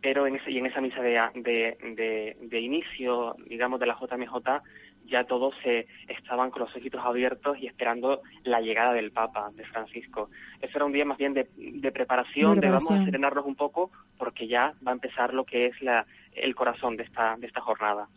pero 0.00 0.26
en 0.26 0.36
ese, 0.36 0.50
y 0.50 0.58
en 0.58 0.66
esa 0.66 0.80
misa 0.80 1.02
de, 1.02 2.36
inicio, 2.50 3.36
digamos, 3.46 3.78
de 3.80 3.86
la 3.86 3.98
JMJ, 4.00 4.62
ya 5.10 5.24
todos 5.24 5.54
se 5.62 5.86
estaban 6.08 6.50
con 6.50 6.62
los 6.62 6.74
ojitos 6.74 7.04
abiertos 7.04 7.58
y 7.58 7.66
esperando 7.66 8.22
la 8.44 8.60
llegada 8.60 8.92
del 8.92 9.10
Papa, 9.10 9.50
de 9.54 9.64
Francisco. 9.64 10.30
Ese 10.60 10.72
era 10.76 10.84
un 10.84 10.92
día 10.92 11.04
más 11.04 11.18
bien 11.18 11.34
de, 11.34 11.44
preparación, 11.92 12.60
de 12.60 12.70
vamos 12.70 12.90
a 12.90 13.04
serenarnos 13.04 13.44
un 13.44 13.56
poco, 13.56 13.90
porque 14.16 14.46
ya 14.46 14.74
va 14.86 14.92
a 14.92 14.94
empezar 14.94 15.34
lo 15.34 15.44
que 15.44 15.66
es 15.66 15.82
la, 15.82 16.06
el 16.32 16.54
corazón 16.54 16.96
de 16.96 17.02
esta, 17.02 17.36
de 17.36 17.46
esta 17.46 17.60
jornada. 17.60 18.08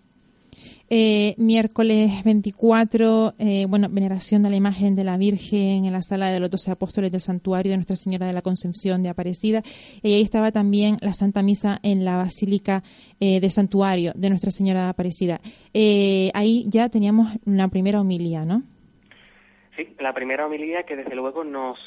Eh, 0.89 1.33
miércoles 1.37 2.23
24, 2.23 3.33
eh, 3.39 3.65
bueno, 3.67 3.87
veneración 3.89 4.43
de 4.43 4.49
la 4.51 4.55
imagen 4.55 4.95
de 4.95 5.03
la 5.03 5.17
Virgen 5.17 5.85
en 5.85 5.91
la 5.91 6.03
sala 6.03 6.29
de 6.29 6.39
los 6.39 6.51
doce 6.51 6.69
apóstoles 6.69 7.11
del 7.11 7.21
santuario 7.21 7.71
de 7.71 7.77
Nuestra 7.77 7.95
Señora 7.95 8.27
de 8.27 8.33
la 8.33 8.41
Concepción 8.43 9.01
de 9.01 9.09
Aparecida. 9.09 9.63
Y 10.03 10.13
ahí 10.13 10.21
estaba 10.21 10.51
también 10.51 10.97
la 11.01 11.13
Santa 11.13 11.41
Misa 11.41 11.79
en 11.81 12.05
la 12.05 12.17
Basílica 12.17 12.83
eh, 13.19 13.39
del 13.39 13.49
Santuario 13.49 14.11
de 14.15 14.29
Nuestra 14.29 14.51
Señora 14.51 14.83
de 14.83 14.89
Aparecida. 14.89 15.41
ahí 15.73 16.65
ya 16.67 16.89
teníamos 16.89 17.29
una 17.45 17.69
primera 17.69 17.99
homilía, 17.99 18.45
¿no? 18.45 18.61
Sí, 19.75 19.95
la 19.99 20.13
primera 20.13 20.45
homilía 20.45 20.83
que 20.83 20.95
desde 20.95 21.15
luego 21.15 21.43
nos 21.43 21.79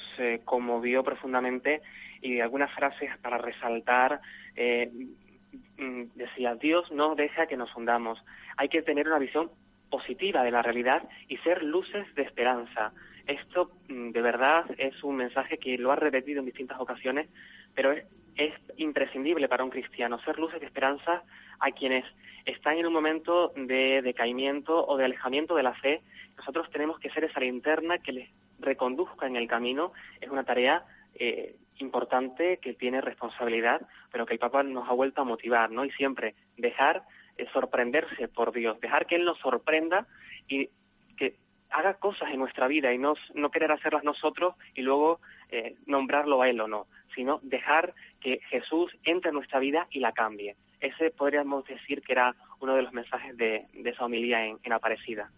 conmovió 0.45 1.04
profundamente 1.04 1.83
y 2.23 2.40
algunas 2.40 2.73
frases 2.75 3.11
para 3.23 3.38
resaltar 3.38 4.21
decía, 6.14 6.54
Dios 6.54 6.90
no 6.92 7.14
deja 7.14 7.46
que 7.46 7.56
nos 7.56 7.75
hundamos 7.76 8.22
hay 8.56 8.68
que 8.68 8.82
tener 8.82 9.06
una 9.06 9.18
visión 9.18 9.50
positiva 9.90 10.42
de 10.42 10.50
la 10.50 10.62
realidad 10.62 11.08
y 11.28 11.36
ser 11.38 11.62
luces 11.62 12.12
de 12.14 12.22
esperanza. 12.22 12.92
Esto 13.26 13.70
mm, 13.88 14.10
de 14.10 14.22
verdad 14.22 14.64
es 14.78 15.02
un 15.04 15.16
mensaje 15.16 15.58
que 15.58 15.78
lo 15.78 15.92
ha 15.92 15.96
repetido 15.96 16.40
en 16.40 16.46
distintas 16.46 16.80
ocasiones, 16.80 17.28
pero 17.75 17.92
es, 17.92 18.04
imprescindible 18.76 19.48
para 19.48 19.64
un 19.64 19.70
cristiano 19.70 20.20
ser 20.20 20.38
luces 20.38 20.60
de 20.60 20.66
esperanza 20.66 21.22
a 21.58 21.70
quienes 21.70 22.04
están 22.44 22.76
en 22.76 22.86
un 22.86 22.92
momento 22.92 23.54
de 23.56 24.02
decaimiento 24.02 24.86
o 24.86 24.98
de 24.98 25.06
alejamiento 25.06 25.54
de 25.54 25.62
la 25.62 25.72
fe. 25.72 26.02
Nosotros 26.36 26.68
tenemos 26.70 26.98
que 26.98 27.08
ser 27.10 27.25
esa 27.25 27.40
linterna 27.40 27.96
que 27.96 28.12
les 28.12 28.30
reconduzca 28.58 29.26
en 29.26 29.36
el 29.36 29.48
camino. 29.48 29.92
Es 30.20 30.28
una 30.28 30.44
tarea 30.44 30.84
eh, 31.14 31.56
importante 31.78 32.59
que 32.59 32.75
tiene 32.75 33.00
responsabilidad, 33.00 33.87
pero 34.11 34.26
que 34.26 34.35
el 34.35 34.38
Papa 34.38 34.62
nos 34.62 34.88
ha 34.88 34.92
vuelto 34.92 35.23
a 35.23 35.25
motivar, 35.25 35.71
¿no? 35.71 35.85
Y 35.85 35.90
siempre 35.92 36.35
dejar 36.56 37.04
sorprenderse 37.52 38.28
por 38.28 38.52
Dios, 38.52 38.80
dejar 38.80 39.06
que 39.06 39.16
Él 39.16 39.25
nos 39.25 39.38
sorprenda 39.38 40.06
y 40.49 40.71
que 41.16 41.37
haga 41.71 41.95
cosas 41.95 42.30
en 42.30 42.38
nuestra 42.38 42.66
vida 42.66 42.92
y 42.92 42.99
no, 42.99 43.14
no 43.35 43.50
querer 43.50 43.73
hacerlas 43.73 44.04
nosotros 44.04 44.54
y 44.75 44.83
luego 44.83 45.21
eh, 45.50 45.76
nombrarlo 45.87 46.40
a 46.42 46.49
Él 46.49 46.61
o 46.61 46.68
no, 46.68 46.87
sino 47.14 47.40
dejar 47.42 47.95
que 48.21 48.40
Jesús 48.49 48.97
entre 49.04 49.30
en 49.30 49.35
nuestra 49.35 49.59
vida 49.59 49.87
y 49.90 50.00
la 50.00 50.12
cambie. 50.12 50.56
Ese 50.80 51.11
podríamos 51.11 51.64
decir 51.64 52.02
que 52.02 52.12
era 52.12 52.35
uno 52.61 52.75
de 52.75 52.83
los 52.83 52.92
mensajes 52.92 53.37
de, 53.37 53.66
esa 53.85 54.04
homilía 54.04 54.45
en, 54.45 54.59
en 54.62 54.73
Aparecida. 54.73 55.30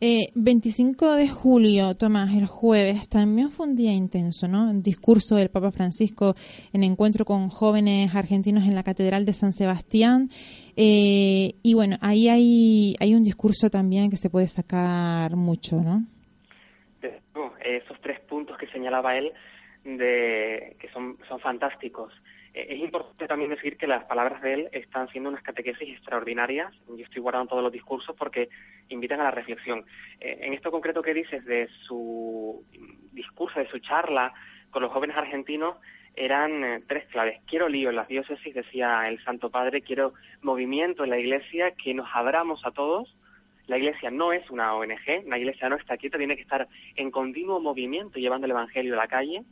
25 0.00 1.14
eh, 1.14 1.18
de 1.18 1.28
julio, 1.28 1.94
Tomás, 1.94 2.34
el 2.34 2.46
jueves, 2.46 3.08
también 3.08 3.50
fue 3.50 3.66
un 3.66 3.76
día 3.76 3.92
intenso, 3.92 4.48
¿no? 4.48 4.70
El 4.70 4.82
discurso 4.82 5.36
del 5.36 5.50
Papa 5.50 5.70
Francisco 5.72 6.34
en 6.72 6.84
encuentro 6.84 7.26
con 7.26 7.48
jóvenes 7.50 8.14
argentinos 8.14 8.64
en 8.64 8.74
la 8.74 8.82
Catedral 8.82 9.26
de 9.26 9.34
San 9.34 9.52
Sebastián. 9.52 10.30
Eh, 10.76 11.52
y 11.62 11.74
bueno, 11.74 11.96
ahí 12.00 12.28
hay, 12.28 12.94
hay 12.98 13.14
un 13.14 13.22
discurso 13.22 13.68
también 13.68 14.08
que 14.08 14.16
se 14.16 14.30
puede 14.30 14.48
sacar 14.48 15.36
mucho, 15.36 15.76
¿no? 15.76 16.06
esos 17.62 18.00
tres 18.00 18.20
puntos 18.20 18.56
que 18.58 18.66
señalaba 18.68 19.16
él, 19.16 19.32
de, 19.84 20.76
que 20.80 20.88
son, 20.90 21.18
son 21.28 21.40
fantásticos. 21.40 22.12
Eh, 22.54 22.66
es 22.70 22.80
importante 22.80 23.26
también 23.26 23.50
decir 23.50 23.76
que 23.76 23.86
las 23.86 24.04
palabras 24.04 24.42
de 24.42 24.54
él 24.54 24.68
están 24.72 25.08
siendo 25.08 25.30
unas 25.30 25.42
catequesis 25.42 25.88
extraordinarias. 25.88 26.72
Yo 26.88 27.04
estoy 27.04 27.22
guardando 27.22 27.50
todos 27.50 27.62
los 27.62 27.72
discursos 27.72 28.14
porque 28.16 28.48
invitan 28.88 29.20
a 29.20 29.24
la 29.24 29.30
reflexión. 29.30 29.84
Eh, 30.20 30.38
en 30.42 30.54
esto 30.54 30.70
concreto 30.70 31.02
que 31.02 31.14
dices 31.14 31.44
de 31.44 31.68
su 31.86 32.64
discurso, 33.12 33.60
de 33.60 33.68
su 33.68 33.78
charla 33.78 34.32
con 34.70 34.82
los 34.82 34.92
jóvenes 34.92 35.16
argentinos, 35.16 35.76
eran 36.14 36.64
eh, 36.64 36.82
tres 36.86 37.06
claves. 37.06 37.40
Quiero 37.46 37.68
lío 37.68 37.90
en 37.90 37.96
las 37.96 38.08
diócesis, 38.08 38.54
decía 38.54 39.08
el 39.08 39.22
Santo 39.24 39.50
Padre, 39.50 39.82
quiero 39.82 40.14
movimiento 40.42 41.04
en 41.04 41.10
la 41.10 41.18
Iglesia, 41.18 41.72
que 41.72 41.94
nos 41.94 42.08
abramos 42.12 42.64
a 42.64 42.72
todos. 42.72 43.16
La 43.66 43.78
Iglesia 43.78 44.10
no 44.10 44.32
es 44.32 44.50
una 44.50 44.74
ONG, 44.74 45.24
la 45.26 45.38
Iglesia 45.38 45.68
no 45.68 45.76
está 45.76 45.96
quieta, 45.96 46.18
tiene 46.18 46.34
que 46.34 46.42
estar 46.42 46.68
en 46.96 47.12
continuo 47.12 47.60
movimiento 47.60 48.18
llevando 48.18 48.46
el 48.46 48.50
Evangelio 48.50 48.94
a 48.94 48.96
la 48.96 49.06
calle 49.06 49.44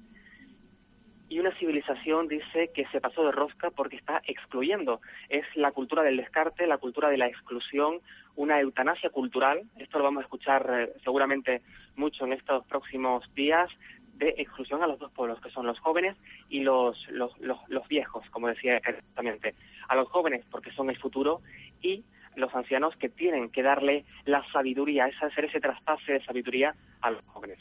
y 1.28 1.38
una 1.40 1.54
civilización 1.58 2.26
dice 2.26 2.70
que 2.74 2.86
se 2.88 3.00
pasó 3.00 3.24
de 3.24 3.32
rosca 3.32 3.70
porque 3.70 3.96
está 3.96 4.22
excluyendo. 4.26 5.00
Es 5.28 5.44
la 5.54 5.72
cultura 5.72 6.02
del 6.02 6.16
descarte, 6.16 6.66
la 6.66 6.78
cultura 6.78 7.10
de 7.10 7.18
la 7.18 7.26
exclusión, 7.26 8.00
una 8.34 8.60
eutanasia 8.60 9.10
cultural. 9.10 9.62
Esto 9.76 9.98
lo 9.98 10.04
vamos 10.04 10.22
a 10.22 10.24
escuchar 10.24 10.66
eh, 10.70 10.92
seguramente 11.04 11.62
mucho 11.96 12.24
en 12.24 12.32
estos 12.32 12.64
próximos 12.66 13.24
días 13.34 13.68
de 14.14 14.34
exclusión 14.38 14.82
a 14.82 14.86
los 14.86 14.98
dos 14.98 15.12
pueblos, 15.12 15.40
que 15.40 15.50
son 15.50 15.66
los 15.66 15.78
jóvenes 15.78 16.16
y 16.48 16.60
los, 16.60 17.06
los, 17.10 17.32
los, 17.38 17.88
viejos, 17.88 18.28
como 18.30 18.48
decía 18.48 18.78
exactamente. 18.78 19.54
A 19.88 19.94
los 19.94 20.08
jóvenes 20.08 20.44
porque 20.50 20.72
son 20.72 20.90
el 20.90 20.98
futuro 20.98 21.40
y 21.82 22.04
los 22.36 22.54
ancianos 22.54 22.96
que 22.96 23.08
tienen 23.08 23.50
que 23.50 23.62
darle 23.62 24.04
la 24.24 24.44
sabiduría, 24.50 25.10
hacer 25.20 25.44
ese 25.44 25.60
traspase 25.60 26.14
de 26.14 26.24
sabiduría 26.24 26.74
a 27.00 27.10
los 27.10 27.22
jóvenes. 27.26 27.58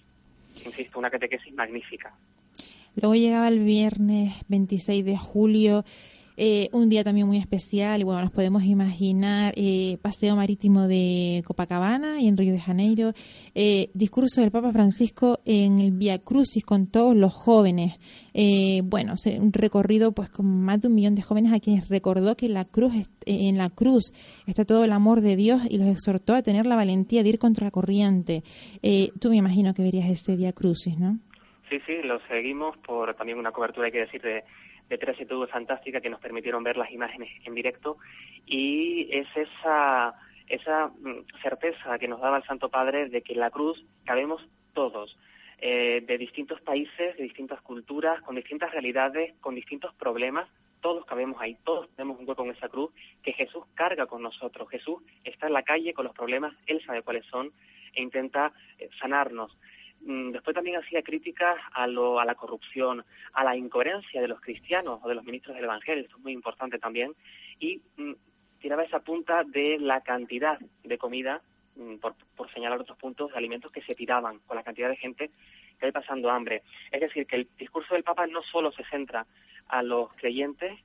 Insisto, 0.65 0.97
una 0.97 1.11
catequesis 1.11 1.53
magnífica. 1.53 2.15
Luego 2.99 3.13
llegaba 3.13 3.47
el 3.47 3.59
viernes 3.59 4.33
26 4.47 5.05
de 5.05 5.17
julio, 5.17 5.85
eh, 6.35 6.69
un 6.71 6.89
día 6.89 7.03
también 7.03 7.27
muy 7.27 7.37
especial, 7.37 8.01
y 8.01 8.03
bueno, 8.03 8.21
nos 8.21 8.31
podemos 8.31 8.63
imaginar 8.63 9.53
eh, 9.55 9.99
paseo 10.01 10.35
marítimo 10.35 10.87
de 10.87 11.43
Copacabana 11.45 12.19
y 12.19 12.27
en 12.27 12.37
Río 12.37 12.53
de 12.53 12.59
Janeiro, 12.59 13.13
eh, 13.53 13.91
discurso 13.93 14.41
del 14.41 14.49
Papa 14.49 14.71
Francisco 14.71 15.41
en 15.45 15.77
el 15.77 15.91
Via 15.91 16.17
Crucis 16.17 16.65
con 16.65 16.87
todos 16.87 17.15
los 17.15 17.33
jóvenes. 17.33 17.99
bueno, 18.83 19.13
un 19.39 19.53
recorrido 19.53 20.11
pues 20.11 20.29
con 20.29 20.45
más 20.47 20.81
de 20.81 20.87
un 20.87 20.95
millón 20.95 21.13
de 21.13 21.21
jóvenes 21.21 21.53
a 21.53 21.59
quienes 21.59 21.89
recordó 21.89 22.35
que 22.35 22.49
la 22.49 22.65
cruz 22.65 22.93
en 23.25 23.57
la 23.57 23.69
cruz 23.69 24.11
está 24.47 24.65
todo 24.65 24.83
el 24.83 24.91
amor 24.91 25.21
de 25.21 25.35
Dios 25.35 25.61
y 25.69 25.77
los 25.77 25.87
exhortó 25.87 26.33
a 26.33 26.41
tener 26.41 26.65
la 26.65 26.75
valentía 26.75 27.21
de 27.21 27.29
ir 27.29 27.39
contra 27.39 27.65
la 27.65 27.71
corriente. 27.71 28.43
tú 29.19 29.29
me 29.29 29.37
imagino 29.37 29.75
que 29.75 29.83
verías 29.83 30.09
ese 30.09 30.35
Via 30.35 30.51
Crucis, 30.51 30.97
¿no? 30.97 31.19
Sí, 31.69 31.81
sí, 31.85 32.01
lo 32.03 32.19
seguimos 32.27 32.77
por 32.77 33.13
también 33.15 33.37
una 33.37 33.51
cobertura, 33.51 33.87
hay 33.87 33.91
que 33.91 34.05
decir, 34.05 34.21
de, 34.21 34.43
de 34.89 34.97
13 34.97 35.25
tubos 35.25 35.49
fantástica 35.49 36.01
que 36.01 36.09
nos 36.09 36.21
permitieron 36.21 36.63
ver 36.63 36.77
las 36.77 36.91
imágenes 36.91 37.29
en 37.45 37.53
directo 37.53 37.97
y 38.45 39.09
es 39.11 39.27
esa, 39.35 40.15
esa 40.47 40.87
mm, 40.87 41.25
certeza 41.41 41.99
que 41.99 42.07
nos 42.07 42.21
daba 42.21 42.37
el 42.37 42.43
Santo 42.43 42.69
Padre 42.69 43.09
de 43.09 43.21
que 43.21 43.33
en 43.33 43.41
la 43.41 43.51
cruz 43.51 43.83
cabemos 44.05 44.45
todos, 44.73 45.17
eh, 45.59 46.03
de 46.05 46.17
distintos 46.17 46.61
países, 46.61 47.17
de 47.17 47.23
distintas 47.23 47.61
culturas, 47.61 48.21
con 48.21 48.35
distintas 48.35 48.71
realidades, 48.71 49.33
con 49.41 49.55
distintos 49.55 49.93
problemas, 49.95 50.47
todos 50.81 51.03
cabemos 51.05 51.41
ahí, 51.41 51.57
todos 51.63 51.89
tenemos 51.95 52.19
un 52.19 52.29
hueco 52.29 52.45
en 52.45 52.51
esa 52.51 52.69
cruz 52.69 52.91
que 53.23 53.33
Jesús 53.33 53.65
carga 53.73 54.05
con 54.05 54.21
nosotros. 54.21 54.69
Jesús 54.69 55.01
está 55.23 55.47
en 55.47 55.53
la 55.53 55.63
calle 55.63 55.93
con 55.93 56.05
los 56.05 56.13
problemas, 56.13 56.53
Él 56.67 56.81
sabe 56.85 57.01
cuáles 57.01 57.25
son 57.25 57.51
e 57.93 58.01
intenta 58.01 58.53
eh, 58.77 58.89
sanarnos. 58.99 59.57
Mm, 60.01 60.31
después 60.31 60.53
también 60.53 60.77
hacía 60.77 61.01
críticas 61.01 61.57
a, 61.73 61.87
lo, 61.87 62.19
a 62.19 62.25
la 62.25 62.35
corrupción, 62.35 63.03
a 63.33 63.43
la 63.43 63.55
incoherencia 63.55 64.21
de 64.21 64.27
los 64.27 64.39
cristianos 64.39 64.99
o 65.03 65.09
de 65.09 65.15
los 65.15 65.23
ministros 65.23 65.55
del 65.55 65.65
Evangelio, 65.65 66.03
esto 66.03 66.17
es 66.17 66.23
muy 66.23 66.33
importante 66.33 66.79
también, 66.79 67.13
y 67.59 67.81
mm, 67.97 68.13
tiraba 68.59 68.83
esa 68.83 68.99
punta 68.99 69.43
de 69.43 69.77
la 69.79 70.01
cantidad 70.01 70.59
de 70.83 70.97
comida 70.97 71.41
mm, 71.75 71.95
por, 71.97 72.15
por 72.35 72.51
señalar 72.53 72.81
otros 72.81 72.97
puntos, 72.97 73.31
de 73.31 73.37
alimentos 73.37 73.71
que 73.71 73.81
se 73.81 73.95
tiraban 73.95 74.39
con 74.39 74.55
la 74.55 74.63
cantidad 74.63 74.89
de 74.89 74.95
gente 74.95 75.29
que 75.79 75.87
hay 75.87 75.91
pasando 75.91 76.31
hambre. 76.31 76.63
Es 76.91 77.01
decir, 77.01 77.27
que 77.27 77.35
el 77.35 77.49
discurso 77.57 77.93
del 77.93 78.03
Papa 78.03 78.27
no 78.27 78.41
solo 78.43 78.71
se 78.71 78.83
centra 78.85 79.25
a 79.67 79.83
los 79.83 80.13
creyentes, 80.13 80.79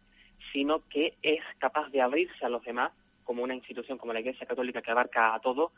sino 0.52 0.86
que 0.88 1.14
es 1.22 1.40
capaz 1.58 1.90
de 1.90 2.02
abrirse 2.02 2.44
a 2.44 2.48
los 2.48 2.64
demás 2.64 2.92
como 3.24 3.42
una 3.42 3.54
institución 3.54 3.98
como 3.98 4.12
la 4.12 4.20
Iglesia 4.20 4.46
Católica 4.46 4.82
que 4.82 4.90
abarca 4.90 5.34
a 5.34 5.40
todos 5.40 5.70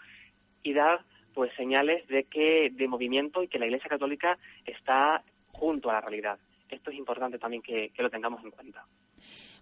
y 0.62 0.72
dar 0.72 1.04
pues 1.34 1.52
señales 1.56 2.06
de 2.08 2.24
que 2.24 2.70
de 2.70 2.88
movimiento 2.88 3.42
y 3.42 3.48
que 3.48 3.58
la 3.58 3.66
Iglesia 3.66 3.90
Católica 3.90 4.38
está 4.64 5.22
junto 5.52 5.90
a 5.90 5.94
la 5.94 6.00
realidad. 6.00 6.38
Esto 6.68 6.90
es 6.90 6.96
importante 6.96 7.38
también 7.38 7.62
que, 7.62 7.92
lo 7.98 8.10
tengamos 8.10 8.42
en 8.44 8.50
cuenta. 8.50 8.84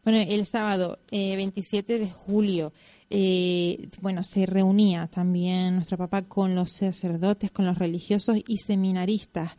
Bueno, 0.05 0.19
el 0.29 0.47
sábado 0.47 0.99
eh, 1.11 1.37
27 1.37 1.99
de 1.99 2.11
julio, 2.11 2.73
eh, 3.11 3.89
bueno, 4.01 4.25
se 4.25 4.47
reunía 4.47 5.07
también 5.07 5.77
nuestro 5.77 5.97
papá 5.97 6.23
con 6.23 6.55
los 6.55 6.73
sacerdotes, 6.73 7.51
con 7.51 7.67
los 7.67 7.79
religiosos 7.79 8.39
y 8.47 8.59
seminaristas 8.59 9.57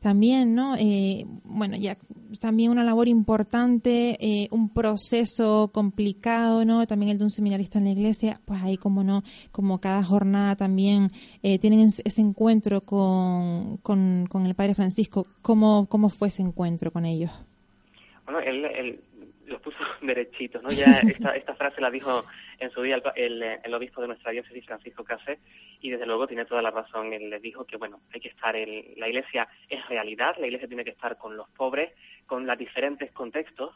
también, 0.00 0.54
¿no? 0.54 0.76
Eh, 0.76 1.24
bueno, 1.44 1.76
ya 1.76 1.96
también 2.40 2.70
una 2.70 2.84
labor 2.84 3.08
importante, 3.08 4.16
eh, 4.20 4.48
un 4.50 4.68
proceso 4.68 5.70
complicado, 5.72 6.64
¿no? 6.64 6.86
También 6.86 7.10
el 7.10 7.18
de 7.18 7.24
un 7.24 7.30
seminarista 7.30 7.78
en 7.78 7.84
la 7.84 7.90
iglesia, 7.90 8.40
pues 8.44 8.62
ahí 8.62 8.76
como 8.76 9.04
no, 9.04 9.22
como 9.52 9.80
cada 9.80 10.02
jornada 10.02 10.56
también 10.56 11.10
eh, 11.42 11.58
tienen 11.58 11.80
ese 11.80 12.20
encuentro 12.20 12.80
con, 12.82 13.78
con, 13.78 14.26
con, 14.28 14.46
el 14.46 14.54
Padre 14.54 14.74
Francisco. 14.74 15.26
¿Cómo, 15.42 15.86
¿Cómo 15.88 16.08
fue 16.08 16.28
ese 16.28 16.42
encuentro 16.42 16.90
con 16.90 17.04
ellos? 17.04 17.30
Bueno, 18.24 18.40
él, 18.40 18.64
él 18.64 19.00
los 19.46 19.60
puso 19.60 19.78
derechitos, 20.02 20.62
¿no? 20.62 20.70
Ya 20.70 21.00
esta, 21.00 21.36
esta 21.36 21.54
frase 21.54 21.80
la 21.80 21.90
dijo 21.90 22.24
en 22.58 22.70
su 22.70 22.82
día 22.82 23.00
el, 23.16 23.42
el, 23.42 23.74
obispo 23.74 24.00
de 24.00 24.08
nuestra 24.08 24.32
diócesis, 24.32 24.64
Francisco 24.64 25.04
Case, 25.04 25.38
y 25.80 25.90
desde 25.90 26.06
luego 26.06 26.26
tiene 26.26 26.44
toda 26.44 26.62
la 26.62 26.70
razón. 26.70 27.12
Él 27.12 27.30
le 27.30 27.40
dijo 27.40 27.64
que, 27.64 27.76
bueno, 27.76 28.00
hay 28.12 28.20
que 28.20 28.28
estar, 28.28 28.56
en, 28.56 28.94
la 28.96 29.08
iglesia 29.08 29.48
es 29.68 29.86
realidad, 29.88 30.36
la 30.38 30.46
iglesia 30.46 30.68
tiene 30.68 30.84
que 30.84 30.90
estar 30.90 31.18
con 31.18 31.36
los 31.36 31.48
pobres, 31.50 31.92
con 32.26 32.46
los 32.46 32.58
diferentes 32.58 33.12
contextos, 33.12 33.74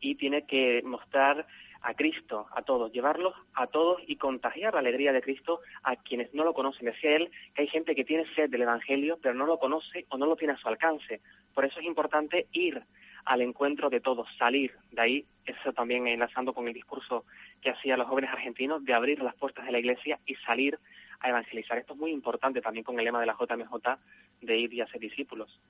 y 0.00 0.14
tiene 0.14 0.46
que 0.46 0.82
mostrar 0.84 1.46
a 1.82 1.94
Cristo, 1.94 2.46
a 2.54 2.62
todos, 2.62 2.92
llevarlos 2.92 3.34
a 3.54 3.66
todos 3.66 4.02
y 4.06 4.16
contagiar 4.16 4.74
la 4.74 4.80
alegría 4.80 5.12
de 5.12 5.22
Cristo 5.22 5.60
a 5.82 5.96
quienes 5.96 6.32
no 6.34 6.44
lo 6.44 6.52
conocen. 6.52 6.86
Decía 6.86 7.16
él 7.16 7.30
que 7.54 7.62
hay 7.62 7.68
gente 7.68 7.94
que 7.94 8.04
tiene 8.04 8.26
sed 8.34 8.50
del 8.50 8.62
Evangelio, 8.62 9.18
pero 9.22 9.34
no 9.34 9.46
lo 9.46 9.58
conoce 9.58 10.06
o 10.08 10.18
no 10.18 10.26
lo 10.26 10.36
tiene 10.36 10.54
a 10.54 10.58
su 10.58 10.68
alcance. 10.68 11.20
Por 11.54 11.64
eso 11.64 11.80
es 11.80 11.86
importante 11.86 12.48
ir 12.52 12.82
al 13.24 13.42
encuentro 13.42 13.90
de 13.90 14.00
todos, 14.00 14.28
salir 14.38 14.72
de 14.90 15.02
ahí, 15.02 15.26
eso 15.44 15.72
también 15.72 16.06
enlazando 16.06 16.52
con 16.52 16.68
el 16.68 16.74
discurso 16.74 17.24
que 17.60 17.70
hacían 17.70 17.98
los 17.98 18.08
jóvenes 18.08 18.30
argentinos, 18.30 18.84
de 18.84 18.94
abrir 18.94 19.22
las 19.22 19.34
puertas 19.34 19.66
de 19.66 19.72
la 19.72 19.78
iglesia 19.78 20.18
y 20.26 20.34
salir 20.36 20.78
a 21.20 21.28
evangelizar. 21.28 21.78
Esto 21.78 21.94
es 21.94 21.98
muy 21.98 22.10
importante 22.10 22.60
también 22.60 22.84
con 22.84 22.98
el 22.98 23.04
lema 23.04 23.20
de 23.20 23.26
la 23.26 23.36
JMJ 23.38 23.98
de 24.40 24.58
ir 24.58 24.72
y 24.72 24.80
hacer 24.80 25.00
discípulos. 25.00 25.60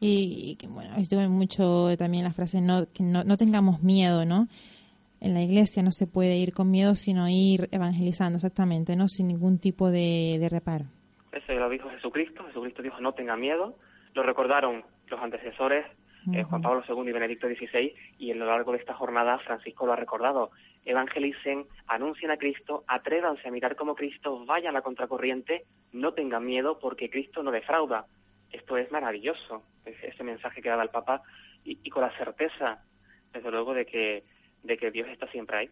Y, 0.00 0.56
que 0.56 0.66
bueno, 0.66 0.96
estuve 0.96 1.28
mucho 1.28 1.96
también 1.96 2.24
la 2.24 2.32
frase 2.32 2.60
no, 2.60 2.86
que 2.92 3.02
no, 3.02 3.22
no 3.24 3.36
tengamos 3.36 3.82
miedo, 3.82 4.24
¿no? 4.24 4.48
En 5.20 5.34
la 5.34 5.42
iglesia 5.42 5.82
no 5.84 5.92
se 5.92 6.08
puede 6.08 6.36
ir 6.36 6.52
con 6.52 6.70
miedo, 6.70 6.96
sino 6.96 7.28
ir 7.28 7.68
evangelizando, 7.70 8.36
exactamente, 8.36 8.96
¿no? 8.96 9.06
Sin 9.06 9.28
ningún 9.28 9.58
tipo 9.58 9.92
de, 9.92 10.38
de 10.40 10.48
reparo. 10.48 10.86
Eso 11.30 11.52
lo 11.52 11.68
dijo 11.68 11.88
Jesucristo. 11.90 12.44
Jesucristo 12.46 12.82
dijo, 12.82 13.00
no 13.00 13.12
tenga 13.12 13.36
miedo. 13.36 13.76
Lo 14.14 14.24
recordaron 14.24 14.84
los 15.06 15.20
antecesores 15.20 15.86
eh, 16.32 16.42
Juan 16.44 16.62
Pablo 16.62 16.82
II 16.86 17.08
y 17.08 17.12
Benedicto 17.12 17.48
XVI, 17.48 17.94
y 18.18 18.30
a 18.30 18.34
lo 18.34 18.46
largo 18.46 18.72
de 18.72 18.78
esta 18.78 18.94
jornada 18.94 19.38
Francisco 19.38 19.86
lo 19.86 19.92
ha 19.92 19.96
recordado. 19.96 20.50
Evangelicen, 20.84 21.66
anuncien 21.86 22.30
a 22.30 22.36
Cristo, 22.36 22.84
atrévanse 22.86 23.48
a 23.48 23.50
mirar 23.50 23.76
como 23.76 23.94
Cristo, 23.94 24.44
vayan 24.44 24.70
a 24.70 24.78
la 24.78 24.82
contracorriente, 24.82 25.64
no 25.92 26.14
tengan 26.14 26.44
miedo 26.44 26.78
porque 26.78 27.10
Cristo 27.10 27.42
no 27.42 27.50
defrauda. 27.50 28.06
Esto 28.50 28.76
es 28.76 28.90
maravilloso, 28.92 29.62
ese 29.84 30.24
mensaje 30.24 30.60
que 30.62 30.68
da 30.68 30.82
el 30.82 30.90
Papa, 30.90 31.22
y, 31.64 31.78
y 31.82 31.90
con 31.90 32.02
la 32.02 32.16
certeza, 32.16 32.84
desde 33.32 33.50
luego, 33.50 33.74
de 33.74 33.86
que, 33.86 34.24
de 34.62 34.76
que 34.76 34.90
Dios 34.90 35.08
está 35.08 35.26
siempre 35.28 35.56
ahí. 35.56 35.70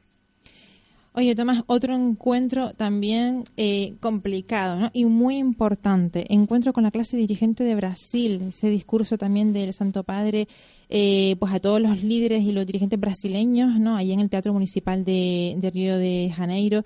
Oye, 1.13 1.35
Tomás, 1.35 1.65
otro 1.67 1.93
encuentro 1.93 2.73
también 2.75 3.43
eh, 3.57 3.95
complicado 3.99 4.79
¿no? 4.79 4.91
y 4.93 5.07
muy 5.07 5.39
importante. 5.39 6.25
Encuentro 6.33 6.73
con 6.73 6.85
la 6.85 6.93
clase 6.93 7.17
dirigente 7.17 7.65
de 7.65 7.75
Brasil, 7.75 8.43
ese 8.49 8.71
discurso 8.71 9.19
también 9.19 9.53
del 9.53 9.73
Santo 9.73 10.05
Padre, 10.05 10.47
eh, 10.89 11.35
pues 11.41 11.53
a 11.53 11.59
todos 11.59 11.81
los 11.81 12.05
líderes 12.05 12.45
y 12.45 12.53
los 12.53 12.65
dirigentes 12.65 13.01
brasileños, 13.01 13.81
¿no? 13.81 13.97
Ahí 13.97 14.13
en 14.13 14.21
el 14.21 14.31
Teatro 14.31 14.53
Municipal 14.53 15.05
de, 15.05 15.57
de 15.59 15.71
Río 15.71 15.99
de 15.99 16.33
Janeiro. 16.35 16.85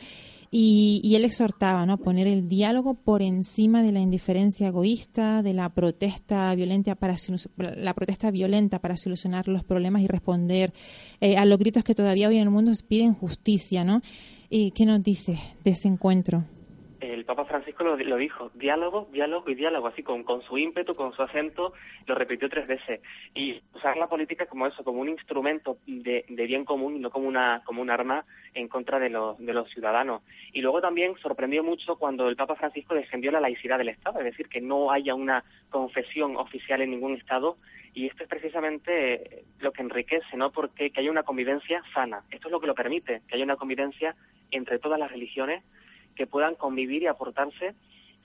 Y, 0.57 1.17
él 1.17 1.25
exhortaba 1.25 1.85
¿no? 1.85 1.95
a 1.95 1.97
poner 1.97 2.29
el 2.29 2.47
diálogo 2.47 2.95
por 2.95 3.23
encima 3.23 3.83
de 3.83 3.91
la 3.91 3.99
indiferencia 3.99 4.69
egoísta, 4.69 5.43
de 5.43 5.53
la 5.53 5.69
protesta 5.71 6.55
violenta 6.55 6.95
para 6.95 7.17
la 7.57 7.93
protesta 7.93 8.31
violenta 8.31 8.79
para 8.79 8.97
solucionar 8.97 9.49
los 9.49 9.65
problemas 9.65 10.03
y 10.03 10.07
responder 10.07 10.73
eh, 11.21 11.37
a 11.37 11.45
los 11.45 11.59
gritos 11.59 11.83
que 11.83 11.97
todavía 11.97 12.29
hoy 12.29 12.37
en 12.37 12.43
el 12.43 12.51
mundo 12.51 12.71
piden 12.87 13.15
justicia, 13.15 13.83
¿no? 13.83 14.01
¿Y 14.49 14.71
qué 14.71 14.87
nos 14.87 15.03
dice 15.03 15.37
de 15.65 15.73
ese 15.73 15.89
encuentro? 15.89 16.45
El 17.13 17.25
Papa 17.25 17.45
Francisco 17.45 17.85
lo, 17.85 18.17
dijo, 18.17 18.51
diálogo, 18.55 19.09
diálogo 19.13 19.51
y 19.51 19.55
diálogo, 19.55 19.89
así 19.89 20.03
con, 20.03 20.23
con 20.23 20.43
su 20.43 20.57
ímpetu, 20.57 20.95
con 20.95 21.13
su 21.13 21.23
acento, 21.23 21.73
lo 22.07 22.15
repitió 22.15 22.49
tres 22.49 22.67
veces. 22.67 23.01
Y 23.35 23.61
usar 23.75 23.97
la 23.97 24.09
política 24.09 24.47
como 24.47 24.67
eso, 24.67 24.85
como 24.85 25.01
un 25.01 25.09
instrumento 25.09 25.79
de, 25.87 26.25
bien 26.29 26.65
común 26.65 27.01
no 27.01 27.11
como 27.11 27.29
una, 27.29 27.63
como 27.65 27.83
un 27.83 27.91
arma 27.91 28.25
en 28.55 28.69
contra 28.69 28.99
de 28.99 29.11
los, 29.11 29.39
de 29.39 29.53
los 29.53 29.69
ciudadanos. 29.71 30.23
Y 30.53 30.63
luego 30.63 30.81
también 30.81 31.15
sorprendió 31.21 31.63
mucho 31.63 31.97
cuando 31.97 32.29
el 32.29 32.37
Papa 32.37 32.57
Francisco 32.57 32.95
defendió 32.95 33.31
la 33.31 33.41
laicidad 33.41 33.79
del 33.79 33.89
Estado, 33.89 34.19
es 34.21 34.25
decir, 34.25 34.49
que 34.49 34.61
no 34.61 34.91
haya 34.91 35.15
una 35.15 35.45
confesión 35.71 36.37
oficial 36.37 36.81
en 36.81 36.91
ningún 36.91 37.15
Estado. 37.15 37.59
Y 37.93 38.07
esto 38.07 38.25
es 38.25 38.29
precisamente 38.29 39.45
lo 39.61 39.73
que 39.73 39.83
enriquece, 39.83 40.37
¿no? 40.37 40.51
Porque 40.51 40.91
que 40.91 41.01
haya 41.01 41.11
una 41.11 41.23
convivencia 41.23 41.83
sana. 41.93 42.25
Esto 42.31 42.49
es 42.49 42.53
lo 42.53 42.61
que 42.61 42.67
lo 42.67 42.75
permite, 42.75 43.23
que 43.29 43.37
haya 43.37 43.45
una 43.45 43.57
convivencia 43.57 44.17
entre 44.51 44.79
todas 44.79 44.99
las 44.99 45.11
religiones 45.11 45.63
que 46.15 46.27
puedan 46.27 46.55
convivir 46.55 47.03
y 47.03 47.07
aportarse 47.07 47.75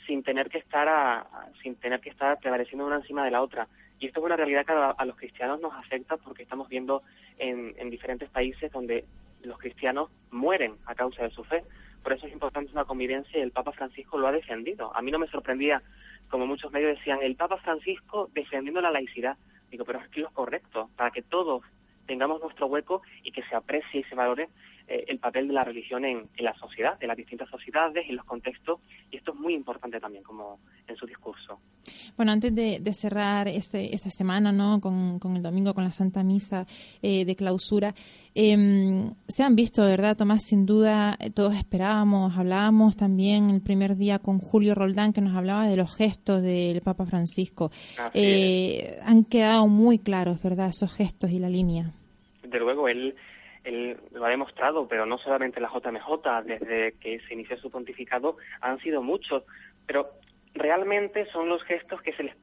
sin 0.06 0.24
tener 0.24 0.50
que 0.50 0.58
estar 0.58 0.88
a, 0.88 1.28
sin 1.62 1.76
tener 1.76 2.00
que 2.00 2.10
estar 2.10 2.40
prevaleciendo 2.40 2.86
una 2.86 2.98
encima 2.98 3.24
de 3.24 3.32
la 3.32 3.42
otra. 3.42 3.68
Y 4.00 4.08
esto 4.08 4.22
es 4.22 4.26
una 4.26 4.38
realidad 4.38 4.66
que 4.66 4.74
a, 4.74 5.06
los 5.06 5.16
cristianos 5.18 5.60
nos 5.60 5.74
afecta 5.74 6.18
porque 6.18 6.44
estamos 6.44 6.70
viendo 6.70 7.04
en, 7.38 7.76
en, 7.78 7.90
diferentes 7.90 8.30
países 8.30 8.72
donde 8.72 9.06
los 9.44 9.58
cristianos 9.60 10.10
mueren 10.32 10.76
a 10.86 10.96
causa 10.96 11.24
de 11.24 11.32
su 11.32 11.44
fe. 11.44 11.64
Por 12.02 12.14
eso 12.14 12.26
es 12.26 12.34
importante 12.34 12.72
una 12.72 12.86
convivencia 12.86 13.38
y 13.38 13.42
el 13.44 13.52
Papa 13.52 13.72
Francisco 13.74 14.18
lo 14.18 14.28
ha 14.28 14.32
defendido. 14.32 14.96
A 14.96 15.02
mí 15.02 15.12
no 15.12 15.20
me 15.20 15.28
sorprendía, 15.28 15.84
como 16.30 16.48
muchos 16.48 16.72
medios 16.72 16.98
decían, 16.98 17.20
el 17.22 17.36
Papa 17.36 17.58
Francisco 17.58 18.30
defendiendo 18.34 18.82
la 18.82 18.92
laicidad. 18.92 19.38
Digo, 19.70 19.86
pero 19.86 20.00
es 20.00 20.08
que 20.10 20.22
lo 20.22 20.32
correcto, 20.32 20.90
para 20.96 21.12
que 21.12 21.22
todos 21.22 21.64
tengamos 22.08 22.42
nuestro 22.42 22.66
hueco 22.68 23.04
y 23.24 23.32
que 23.32 23.44
se 23.44 23.56
aprecie 23.56 24.00
y 24.00 24.04
se 24.06 24.16
valore 24.16 24.50
eh, 24.90 25.06
el 25.08 25.20
papel 25.20 25.48
de 25.48 25.54
la 25.54 25.64
religión 25.64 26.04
en, 26.04 26.28
la 26.40 26.56
sociedad, 26.56 26.98
en 27.00 27.10
las 27.10 27.18
distintas 27.18 27.48
sociedades, 27.48 28.10
en 28.10 28.16
los 28.16 28.26
contextos, 28.26 28.80
y 29.12 29.18
esto 29.18 29.34
es 29.34 29.40
muy 29.40 29.54
importante 29.54 30.00
también 30.00 30.24
como 30.24 30.60
en 30.88 30.96
su 30.96 31.06
discurso. 31.06 31.60
Bueno, 32.18 32.32
antes 32.32 32.56
de, 32.56 32.82
cerrar 32.94 33.48
este, 33.48 33.94
esta 33.94 34.10
semana, 34.10 34.52
¿no? 34.52 34.82
Con, 34.82 35.20
el 35.36 35.44
domingo, 35.44 35.76
con 35.76 35.84
la 35.84 35.92
Santa 35.92 36.24
Misa 36.24 36.66
eh, 37.04 37.24
de 37.24 37.36
clausura, 37.36 37.94
em, 38.34 39.12
se 39.28 39.44
han 39.44 39.56
visto, 39.56 39.84
¿verdad, 39.84 40.18
Tomás? 40.18 40.42
Sin 40.44 40.66
duda, 40.66 41.16
eh, 41.20 41.30
todos 41.30 41.56
esperábamos, 41.56 42.36
hablábamos 42.36 42.98
también 42.98 43.52
el 43.52 43.62
primer 43.62 43.96
día 43.96 44.18
con 44.18 44.40
Julio 44.40 44.74
Roldán, 44.74 45.14
que 45.14 45.22
nos 45.22 45.36
hablaba 45.36 45.68
de 45.68 45.78
los 45.78 45.96
gestos 45.96 46.42
del 46.42 46.82
Papa 46.82 47.06
Francisco. 47.06 47.70
han 47.96 49.24
quedado 49.26 49.68
muy 49.68 50.00
claros, 50.00 50.42
¿verdad?, 50.42 50.70
esos 50.70 50.96
gestos 50.96 51.30
y 51.30 51.38
la 51.38 51.50
línea. 51.50 51.94
De 52.42 52.58
luego, 52.58 52.88
él 52.88 53.16
él 53.64 53.98
lo 54.12 54.26
ha 54.26 54.30
demostrado, 54.30 54.88
pero 54.88 55.06
no 55.06 55.18
solamente 55.18 55.60
la 55.60 55.70
JMJ, 55.70 56.44
desde 56.46 56.94
que 56.94 57.20
se 57.22 57.34
inició 57.34 57.58
su 57.58 57.70
pontificado 57.70 58.38
han 58.62 58.80
sido 58.80 59.02
muchos, 59.02 59.44
pero 59.86 60.12
realmente 60.54 61.26
son 61.32 61.50
los 61.50 61.64
gestos 61.64 62.02
que 62.02 62.14
se, 62.14 62.24
les 62.24 62.36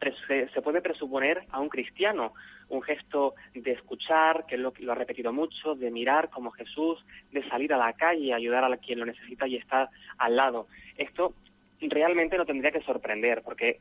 se 0.53 0.63
puede 0.63 0.81
presuponer 0.81 1.45
a 1.51 1.61
un 1.61 1.69
cristiano. 1.69 2.35
Un 2.69 2.83
gesto 2.83 3.35
de 3.55 3.73
escuchar, 3.73 4.45
que 4.47 4.57
lo, 4.57 4.73
lo 4.79 4.93
ha 4.93 4.97
repetido 4.97 5.33
mucho, 5.33 5.75
de 5.75 5.91
mirar 5.91 6.31
como 6.31 6.51
Jesús, 6.51 7.05
de 7.31 7.49
salir 7.49 7.73
a 7.73 7.77
la 7.77 7.93
calle, 7.93 8.35
ayudar 8.35 8.65
a 8.65 8.77
quien 8.77 8.99
lo 8.99 9.07
necesita 9.07 9.47
y 9.47 9.57
estar 9.57 9.89
al 10.19 10.37
lado. 10.37 10.67
Esto 10.97 11.35
realmente 11.81 12.37
no 12.37 12.45
tendría 12.45 12.73
que 12.73 12.81
sorprender, 12.83 13.43
porque 13.43 13.81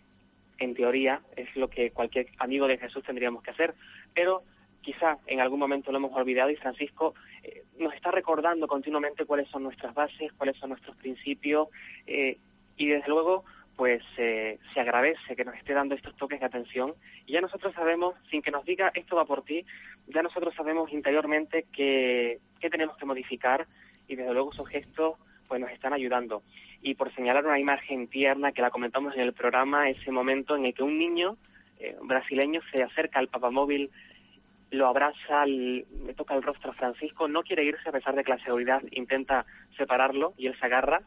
en 0.60 0.74
teoría 0.74 1.21
es 1.36 1.54
lo 1.56 1.69
que 1.69 1.91
cualquier 1.91 2.28
amigo 2.38 2.67
de 2.67 2.78
Jesús 2.78 3.04
tendríamos 3.04 3.43
que 3.43 3.52
hacer, 3.52 3.74
pero 4.13 4.43
quizá 4.86 5.17
en 5.26 5.41
algún 5.41 5.60
momento 5.60 5.91
lo 5.91 5.98
hemos 5.98 6.13
olvidado 6.13 6.52
y 6.52 6.56
Francisco 6.56 7.15
eh, 7.41 7.63
nos 7.80 7.93
está 7.95 8.12
recordando 8.12 8.67
continuamente 8.67 9.26
cuáles 9.26 9.50
son 9.50 9.63
nuestras 9.63 9.95
bases, 9.95 10.32
cuáles 10.34 10.56
son 10.58 10.69
nuestros 10.69 10.95
principios 10.98 11.69
eh, 12.06 12.38
y 12.78 12.86
desde 12.86 13.10
luego 13.10 13.43
pues 13.76 14.04
eh, 14.17 14.60
se 14.74 14.80
agradece 14.80 15.36
que 15.36 15.43
nos 15.43 15.56
esté 15.56 15.74
dando 15.74 15.95
estos 15.95 16.15
toques 16.15 16.39
de 16.39 16.45
atención 16.45 16.93
y 17.26 17.34
ya 17.34 17.41
nosotros 17.41 17.74
sabemos, 17.74 18.13
sin 18.30 18.43
que 18.43 18.52
nos 18.52 18.63
diga 18.63 18.91
esto 18.93 19.15
va 19.15 19.26
por 19.26 19.43
ti, 19.43 19.65
ya 20.08 20.21
nosotros 20.21 20.54
sabemos 20.56 20.93
interiormente 20.93 21.65
que, 21.74 22.39
que 22.60 22.69
tenemos 22.69 22.95
que 22.95 23.06
modificar 23.08 23.67
y 24.08 24.15
desde 24.15 24.34
luego 24.34 24.54
esos 24.54 24.69
gestos 24.69 25.15
pues 25.48 25.60
nos 25.60 25.71
están 25.71 25.93
ayudando. 25.93 26.43
Y 26.82 26.93
por 26.93 27.13
señalar 27.13 27.45
una 27.45 27.60
imagen 27.60 28.08
tierna 28.08 28.52
que 28.52 28.62
la 28.62 28.69
comentamos 28.69 29.15
en 29.15 29.21
el 29.21 29.34
programa, 29.34 29.89
ese 29.89 30.12
momento 30.12 30.56
en 30.56 30.65
el 30.65 30.74
que 30.74 30.84
un 30.84 30.98
niño 30.98 31.38
eh, 31.80 31.98
brasileño 32.02 32.62
se 32.71 32.84
acerca 32.84 33.19
al 33.19 33.28
papamóvil, 33.28 33.91
lo 34.77 34.88
abraza, 34.88 35.45
le 35.45 35.85
toca 36.15 36.35
el 36.35 36.43
rostro 36.43 36.71
a 36.71 36.75
Francisco, 36.75 37.27
no 37.27 37.43
quiere 37.43 37.63
irse 37.63 37.89
a 37.89 37.91
pesar 37.91 38.15
de 38.15 38.23
que 38.23 38.31
la 38.31 38.43
seguridad 38.43 38.81
intenta 38.91 39.45
separarlo 39.77 40.33
y 40.38 40.47
él 40.47 40.57
se 40.59 40.65
agarra. 40.65 41.01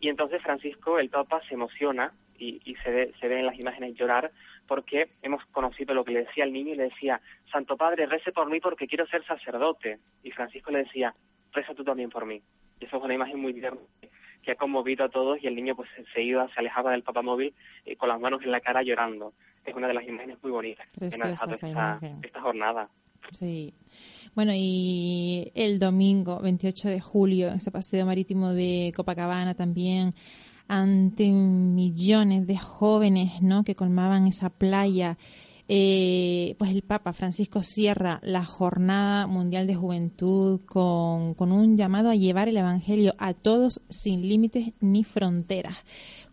Y 0.00 0.08
entonces 0.08 0.42
Francisco, 0.42 0.98
el 0.98 1.10
Papa, 1.10 1.40
se 1.48 1.54
emociona 1.54 2.12
y, 2.38 2.60
y 2.64 2.74
se, 2.76 2.90
ve, 2.90 3.14
se 3.20 3.28
ve 3.28 3.40
en 3.40 3.46
las 3.46 3.58
imágenes 3.58 3.94
llorar 3.94 4.32
porque 4.66 5.10
hemos 5.22 5.44
conocido 5.46 5.94
lo 5.94 6.04
que 6.04 6.12
le 6.12 6.24
decía 6.24 6.44
al 6.44 6.52
niño 6.52 6.72
y 6.72 6.76
le 6.76 6.84
decía, 6.84 7.20
Santo 7.50 7.76
Padre, 7.76 8.06
rece 8.06 8.32
por 8.32 8.48
mí 8.48 8.60
porque 8.60 8.86
quiero 8.86 9.06
ser 9.06 9.24
sacerdote. 9.24 9.98
Y 10.22 10.30
Francisco 10.30 10.70
le 10.70 10.84
decía, 10.84 11.14
reza 11.52 11.74
tú 11.74 11.84
también 11.84 12.08
por 12.08 12.24
mí. 12.24 12.40
Y 12.78 12.84
eso 12.84 12.96
es 12.96 13.02
una 13.02 13.14
imagen 13.14 13.40
muy 13.40 13.52
tierna 13.52 13.80
que 14.42 14.52
ha 14.52 14.56
conmovido 14.56 15.04
a 15.04 15.08
todos 15.08 15.42
y 15.42 15.46
el 15.46 15.54
niño 15.54 15.76
pues 15.76 15.88
se 16.14 16.22
iba, 16.22 16.48
se 16.48 16.60
alejaba 16.60 16.92
del 16.92 17.02
papamóvil 17.02 17.54
eh, 17.84 17.96
con 17.96 18.08
las 18.08 18.20
manos 18.20 18.42
en 18.42 18.50
la 18.50 18.60
cara 18.60 18.82
llorando. 18.82 19.34
Es 19.64 19.74
una 19.74 19.88
de 19.88 19.94
las 19.94 20.04
imágenes 20.04 20.38
muy 20.42 20.52
bonitas 20.52 20.86
que 20.98 21.16
me 21.18 21.24
ha 21.24 21.28
dejado 21.28 21.52
esta, 21.52 22.00
esta 22.22 22.40
jornada. 22.40 22.88
Sí. 23.32 23.74
Bueno, 24.34 24.52
y 24.54 25.50
el 25.54 25.78
domingo 25.78 26.38
28 26.40 26.88
de 26.88 27.00
julio, 27.00 27.48
ese 27.48 27.70
paseo 27.70 28.06
marítimo 28.06 28.52
de 28.52 28.92
Copacabana 28.94 29.54
también 29.54 30.14
ante 30.68 31.32
millones 31.32 32.46
de 32.46 32.56
jóvenes 32.56 33.42
¿no? 33.42 33.64
que 33.64 33.74
colmaban 33.74 34.28
esa 34.28 34.50
playa. 34.50 35.18
Eh, 35.72 36.56
pues 36.58 36.70
el 36.70 36.82
Papa 36.82 37.12
Francisco 37.12 37.62
cierra 37.62 38.20
la 38.24 38.44
Jornada 38.44 39.26
Mundial 39.26 39.66
de 39.66 39.76
Juventud 39.76 40.60
con, 40.66 41.34
con, 41.34 41.52
un 41.52 41.76
llamado 41.76 42.08
a 42.08 42.16
llevar 42.16 42.48
el 42.48 42.56
Evangelio 42.56 43.14
a 43.18 43.34
todos 43.34 43.80
sin 43.88 44.28
límites 44.28 44.72
ni 44.80 45.04
fronteras. 45.04 45.84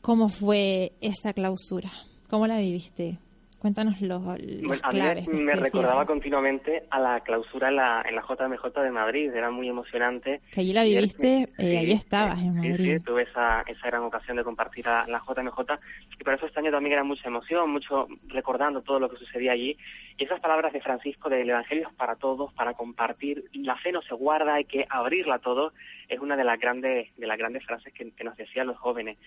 ¿Cómo 0.02 0.30
fue 0.30 0.94
esa 1.02 1.34
clausura? 1.34 1.92
¿Cómo 2.30 2.48
la 2.48 2.58
viviste? 2.58 3.20
Cuéntanos 3.60 4.00
los, 4.02 4.22
los 4.40 4.84
a 4.84 4.90
claves. 4.90 5.28
Mí 5.28 5.42
me, 5.42 5.56
recordaba 5.56 6.06
continuamente 6.06 6.84
a 6.92 7.00
la 7.00 7.22
clausura 7.22 7.70
en 7.70 7.78
la, 7.78 8.06
en 8.08 8.16
la 8.16 8.22
JMJ 8.22 8.82
de 8.82 8.92
Madrid, 8.92 9.32
era 9.34 9.50
muy 9.50 9.68
emocionante. 9.68 10.42
Que 10.52 10.62
allí 10.62 10.74
la 10.74 10.84
viviste, 10.84 11.50
y, 11.58 11.66
eh, 11.66 11.78
allí 11.80 11.92
estabas 11.92 12.38
en 12.38 12.56
Madrid. 12.56 12.76
Sí, 12.78 12.94
sí, 12.94 13.00
tuve 13.00 13.24
esa, 13.24 13.62
esa 13.62 13.88
gran 13.88 14.04
ocasión 14.04 14.38
de 14.38 14.44
compartir 14.44 14.86
la, 14.86 15.08
la 15.08 15.20
JMJ 15.20 15.80
y 16.20 16.24
por 16.24 16.36
eso 16.36 16.46
este 16.46 16.60
año 16.60 16.72
también 16.72 16.94
era 16.94 17.04
mucha 17.04 17.28
emoción, 17.28 17.72
mucho 17.72 18.08
recordando 18.28 18.84
todo 18.84 19.00
lo 19.00 19.10
que 19.10 19.18
sucedía 19.18 19.54
allí. 19.54 19.76
Y 20.18 20.26
esas 20.26 20.40
palabras 20.40 20.72
de 20.74 20.82
Francisco 20.82 21.28
del 21.28 21.50
Evangelio 21.50 21.88
es 21.88 21.94
para 21.96 22.16
todos, 22.16 22.54
para 22.54 22.74
compartir, 22.74 23.46
la 23.54 23.76
fe 23.78 23.92
no 23.92 24.04
se 24.04 24.14
guarda, 24.14 24.54
hay 24.56 24.66
que 24.66 24.86
abrirla 24.88 25.36
a 25.36 25.40
todos, 25.40 25.74
es 26.08 26.20
una 26.20 26.38
de 26.38 26.44
las 26.44 26.60
grandes, 26.60 27.10
de 27.18 27.28
las 27.28 27.38
grandes 27.38 27.66
frases 27.66 27.92
que, 27.92 28.12
que 28.12 28.24
nos 28.24 28.38
decían 28.38 28.68
los 28.68 28.78
jóvenes. 28.78 29.18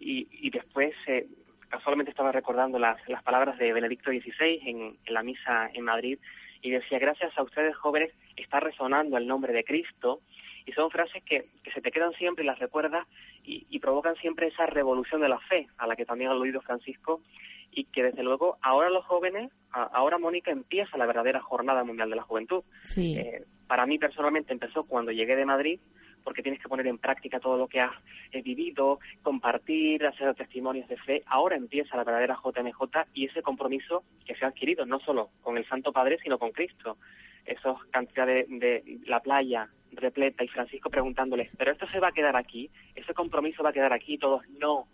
Y, 0.00 0.26
y 0.32 0.50
después... 0.50 0.92
Eh, 1.06 1.28
casualmente 1.68 2.10
estaba 2.10 2.32
recordando 2.32 2.78
las, 2.78 2.96
las 3.08 3.22
palabras 3.22 3.58
de 3.58 3.72
Benedicto 3.72 4.10
XVI 4.10 4.60
en, 4.64 4.98
en, 5.04 5.14
la 5.14 5.22
misa 5.22 5.70
en 5.72 5.84
Madrid 5.84 6.18
y 6.62 6.70
decía, 6.70 6.98
gracias 6.98 7.36
a 7.36 7.42
ustedes 7.42 7.76
jóvenes 7.76 8.12
está 8.36 8.60
resonando 8.60 9.16
el 9.16 9.26
nombre 9.26 9.52
de 9.52 9.64
Cristo 9.64 10.20
y 10.64 10.72
son 10.72 10.90
frases 10.90 11.22
que, 11.22 11.48
que 11.62 11.70
se 11.70 11.80
te 11.80 11.92
quedan 11.92 12.12
siempre 12.14 12.44
y 12.44 12.46
las 12.46 12.58
recuerdas 12.58 13.06
y, 13.44 13.66
y, 13.70 13.78
provocan 13.78 14.16
siempre 14.16 14.48
esa 14.48 14.66
revolución 14.66 15.20
de 15.20 15.28
la 15.28 15.38
fe 15.38 15.68
a 15.78 15.86
la 15.86 15.94
que 15.94 16.04
también 16.04 16.30
ha 16.30 16.32
aludido 16.34 16.60
Francisco 16.60 17.22
y 17.70 17.84
que 17.84 18.02
desde 18.02 18.22
luego 18.22 18.58
ahora 18.62 18.90
los 18.90 19.04
jóvenes, 19.04 19.52
a, 19.70 19.84
ahora 19.84 20.18
Mónica 20.18 20.50
empieza 20.50 20.96
la 20.96 21.06
verdadera 21.06 21.40
jornada 21.40 21.84
mundial 21.84 22.10
de 22.10 22.16
la 22.16 22.22
juventud. 22.22 22.64
Sí. 22.82 23.16
Eh, 23.16 23.44
para 23.68 23.86
mí 23.86 23.98
personalmente 23.98 24.52
empezó 24.52 24.84
cuando 24.84 25.12
llegué 25.12 25.36
de 25.36 25.46
Madrid 25.46 25.80
porque 26.26 26.42
tienes 26.42 26.60
que 26.60 26.68
poner 26.68 26.88
en 26.88 26.98
práctica 26.98 27.38
todo 27.38 27.56
lo 27.56 27.68
que 27.68 27.80
has 27.80 27.92
eh, 28.32 28.42
vivido, 28.42 28.98
compartir, 29.22 30.04
hacer 30.04 30.34
testimonios 30.34 30.88
de 30.88 30.96
fe. 30.96 31.22
Ahora 31.26 31.54
empieza 31.54 31.96
la 31.96 32.02
verdadera 32.02 32.36
JMJ 32.44 33.06
y 33.14 33.26
ese 33.26 33.42
compromiso 33.42 34.02
que 34.24 34.34
se 34.34 34.44
ha 34.44 34.48
adquirido 34.48 34.84
no 34.86 34.98
solo 34.98 35.30
con 35.40 35.56
el 35.56 35.64
Santo 35.68 35.92
Padre, 35.92 36.18
sino 36.20 36.36
con 36.36 36.50
Cristo. 36.50 36.98
Esos 37.44 37.84
cantidades 37.92 38.48
de, 38.48 38.58
de 38.58 38.98
la 39.06 39.20
playa 39.20 39.70
repleta 39.92 40.42
y 40.42 40.48
Francisco 40.48 40.90
preguntándoles, 40.90 41.48
pero 41.56 41.70
esto 41.70 41.86
se 41.86 42.00
va 42.00 42.08
a 42.08 42.12
quedar 42.12 42.34
aquí, 42.34 42.72
ese 42.96 43.14
compromiso 43.14 43.62
va 43.62 43.70
a 43.70 43.72
quedar 43.72 43.92
aquí, 43.92 44.14
y 44.14 44.18
todos 44.18 44.42
no. 44.48 44.88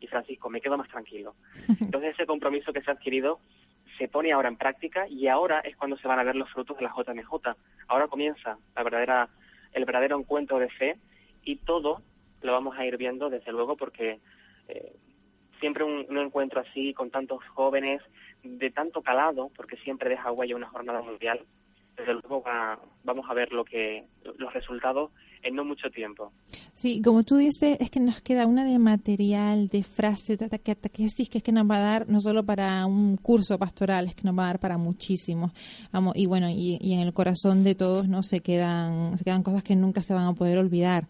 Y 0.00 0.06
Francisco, 0.06 0.48
me 0.48 0.62
quedo 0.62 0.78
más 0.78 0.88
tranquilo. 0.88 1.34
Entonces 1.78 2.14
ese 2.14 2.24
compromiso 2.24 2.72
que 2.72 2.80
se 2.80 2.90
ha 2.90 2.94
adquirido 2.94 3.38
se 3.98 4.08
pone 4.08 4.32
ahora 4.32 4.48
en 4.48 4.56
práctica 4.56 5.06
y 5.06 5.28
ahora 5.28 5.60
es 5.60 5.76
cuando 5.76 5.98
se 5.98 6.08
van 6.08 6.18
a 6.18 6.24
ver 6.24 6.36
los 6.36 6.50
frutos 6.50 6.78
de 6.78 6.84
la 6.84 6.94
JMJ. 6.96 7.54
Ahora 7.86 8.08
comienza 8.08 8.56
la 8.74 8.82
verdadera 8.82 9.28
el 9.72 9.84
verdadero 9.84 10.18
encuentro 10.18 10.58
de 10.58 10.68
fe 10.68 10.96
y 11.44 11.56
todo 11.56 12.02
lo 12.42 12.52
vamos 12.52 12.76
a 12.78 12.86
ir 12.86 12.96
viendo 12.96 13.30
desde 13.30 13.52
luego 13.52 13.76
porque 13.76 14.20
eh, 14.68 14.92
siempre 15.60 15.84
un, 15.84 16.06
un, 16.08 16.18
encuentro 16.18 16.60
así 16.60 16.94
con 16.94 17.10
tantos 17.10 17.44
jóvenes 17.48 18.02
de 18.42 18.70
tanto 18.70 19.02
calado 19.02 19.50
porque 19.56 19.76
siempre 19.76 20.10
deja 20.10 20.32
huella 20.32 20.56
una 20.56 20.68
jornada 20.68 21.02
mundial 21.02 21.44
desde 22.00 22.14
luego 22.14 22.42
va, 22.42 22.78
vamos 23.04 23.26
a 23.28 23.34
ver 23.34 23.52
lo 23.52 23.64
que 23.64 24.04
los 24.38 24.52
resultados 24.52 25.10
en 25.42 25.54
no 25.54 25.64
mucho 25.64 25.90
tiempo. 25.90 26.32
Sí, 26.74 27.00
como 27.02 27.24
tú 27.24 27.36
dices, 27.36 27.76
es 27.80 27.90
que 27.90 28.00
nos 28.00 28.20
queda 28.20 28.46
una 28.46 28.64
de 28.64 28.78
material, 28.78 29.68
de 29.68 29.82
frase, 29.82 30.36
de 30.36 30.48
catequesis 30.48 31.28
que 31.28 31.38
es 31.38 31.44
que 31.44 31.52
nos 31.52 31.68
va 31.70 31.76
a 31.76 31.80
dar 31.80 32.08
no 32.08 32.20
solo 32.20 32.44
para 32.44 32.84
un 32.86 33.16
curso 33.16 33.58
pastoral, 33.58 34.06
es 34.06 34.14
que 34.14 34.24
nos 34.24 34.38
va 34.38 34.44
a 34.44 34.46
dar 34.48 34.60
para 34.60 34.78
muchísimos. 34.78 35.52
Y 36.14 36.26
bueno, 36.26 36.48
y, 36.50 36.78
y 36.80 36.94
en 36.94 37.00
el 37.00 37.12
corazón 37.12 37.64
de 37.64 37.74
todos 37.74 38.08
no 38.08 38.22
se 38.22 38.40
quedan, 38.40 39.16
se 39.18 39.24
quedan 39.24 39.42
cosas 39.42 39.62
que 39.62 39.76
nunca 39.76 40.02
se 40.02 40.14
van 40.14 40.26
a 40.26 40.34
poder 40.34 40.58
olvidar. 40.58 41.06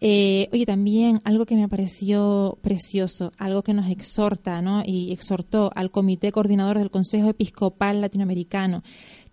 Eh, 0.00 0.48
oye, 0.52 0.64
también 0.64 1.18
algo 1.24 1.44
que 1.44 1.56
me 1.56 1.68
pareció 1.68 2.56
precioso, 2.62 3.32
algo 3.36 3.62
que 3.62 3.74
nos 3.74 3.90
exhorta, 3.90 4.62
¿no? 4.62 4.82
Y 4.84 5.12
exhortó 5.12 5.72
al 5.74 5.90
Comité 5.90 6.30
Coordinador 6.30 6.78
del 6.78 6.90
Consejo 6.90 7.30
Episcopal 7.30 8.00
Latinoamericano 8.00 8.84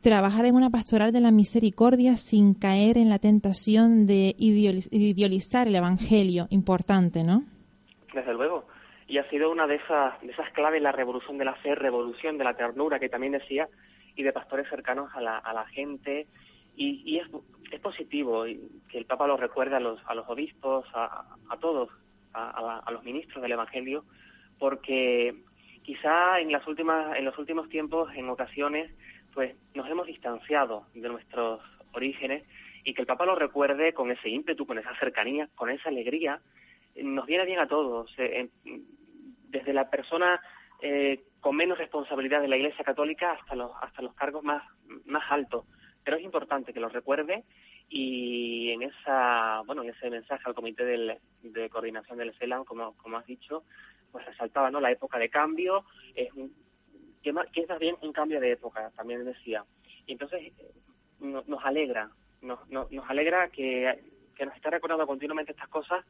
trabajar 0.06 0.46
en 0.46 0.54
una 0.54 0.70
pastoral 0.70 1.12
de 1.12 1.20
la 1.20 1.32
misericordia 1.32 2.16
sin 2.16 2.54
caer 2.54 3.00
en 3.00 3.10
la 3.10 3.18
tentación 3.18 4.06
de 4.06 4.36
idealizar 4.38 5.68
el 5.68 5.76
Evangelio. 5.76 6.46
Importante, 6.52 7.24
¿no? 7.24 7.44
Desde 8.14 8.36
luego. 8.36 8.68
Y 9.08 9.18
ha 9.18 9.28
sido 9.32 9.50
una 9.50 9.66
de 9.66 9.78
esas, 9.78 10.22
de 10.22 10.32
esas 10.32 10.52
claves, 10.52 10.80
la 10.84 10.92
revolución 10.92 11.40
de 11.40 11.46
la 11.46 11.56
fe, 11.56 11.74
revolución 11.74 12.38
de 12.38 12.44
la 12.44 12.56
ternura, 12.56 13.00
que 13.00 13.10
también 13.10 13.34
decía, 13.34 13.68
y 14.16 14.22
de 14.22 14.32
pastores 14.32 14.70
cercanos 14.70 15.10
a 15.16 15.22
la, 15.22 15.40
a 15.40 15.54
la 15.56 15.66
gente. 15.66 16.28
Y, 16.76 17.02
y 17.04 17.18
es, 17.18 17.28
es, 17.72 17.80
positivo 17.80 18.44
que 18.44 19.00
el 19.00 19.06
Papa 19.06 19.26
lo 19.26 19.38
recuerde 19.38 19.78
a 19.78 19.80
los, 19.80 20.00
a 20.06 20.14
los 20.14 20.30
obispos, 20.30 20.86
a, 20.94 21.36
a 21.50 21.58
todos, 21.58 21.90
a, 22.32 22.84
a, 22.86 22.92
los 22.92 23.04
ministros 23.04 23.42
del 23.42 23.54
Evangelio, 23.54 24.06
porque 24.60 25.36
quizá 25.82 26.40
en, 26.40 26.52
las 26.52 26.68
últimas, 26.68 27.18
en 27.18 27.26
los 27.26 27.36
últimos 27.40 27.70
tiempos, 27.70 28.14
en 28.14 28.30
ocasiones, 28.30 28.92
pues 29.36 29.54
nos 29.74 29.88
hemos 29.90 30.08
distanciado 30.08 30.88
de 30.94 31.10
nuestros 31.10 31.62
orígenes 31.92 32.44
y 32.86 32.94
que 32.94 33.02
el 33.02 33.08
Papa 33.08 33.26
lo 33.26 33.36
recuerde 33.36 33.94
con 33.94 34.10
ese 34.10 34.30
ímpetu, 34.30 34.66
con 34.66 34.80
esa 34.80 34.98
cercanía, 34.98 35.50
con 35.56 35.70
esa 35.70 35.90
alegría, 35.90 36.42
nos 36.96 37.26
viene 37.26 37.46
bien 37.46 37.60
a 37.60 37.68
todos. 37.68 38.12
Eh, 38.18 38.50
desde 39.50 39.74
la 39.74 39.90
persona 39.90 40.42
eh, 40.82 41.26
con 41.42 41.56
menos 41.56 41.78
responsabilidad 41.78 42.42
de 42.42 42.48
la 42.48 42.58
Iglesia 42.58 42.84
Católica 42.86 43.34
hasta 43.34 43.56
los, 43.56 43.72
hasta 43.82 44.02
los 44.02 44.14
cargos 44.16 44.44
más, 44.44 44.64
más 45.06 45.24
altos. 45.30 45.66
Pero 46.04 46.18
es 46.18 46.24
importante 46.24 46.74
que 46.74 46.80
lo 46.80 46.90
recuerde 46.90 47.44
y 47.90 48.72
en 48.72 48.84
esa 48.84 49.62
bueno 49.66 49.84
en 49.84 49.90
ese 49.90 50.10
mensaje 50.10 50.44
al 50.46 50.56
comité 50.56 50.86
del, 50.86 51.20
de 51.44 51.70
coordinación 51.70 52.18
del 52.18 52.34
CELAM 52.34 52.66
como, 52.66 52.98
como 52.98 53.18
has 53.18 53.28
dicho 53.28 53.64
pues 54.12 54.26
resaltaba 54.26 54.72
no 54.72 54.80
la 54.80 54.90
época 54.90 55.20
de 55.20 55.30
cambio 55.30 55.86
es 56.16 56.34
un, 56.34 56.52
que, 57.26 57.34
que 57.52 57.62
es 57.62 57.70
más 57.70 57.80
bien 57.80 57.98
un 58.02 58.14
cambio 58.14 58.40
de 58.40 58.52
época, 58.52 58.92
también 58.96 59.26
decía. 59.26 59.66
Y 60.06 60.12
entonces 60.12 60.54
no, 61.20 61.44
nos 61.48 61.66
alegra, 61.66 62.12
nos, 62.42 62.68
no, 62.70 62.88
nos 62.92 63.10
alegra 63.10 63.50
que, 63.50 64.00
que 64.36 64.46
nos 64.46 64.56
está 64.56 64.70
recordando 64.70 65.08
continuamente 65.08 65.52
estas 65.52 65.68
cosas 65.70 66.06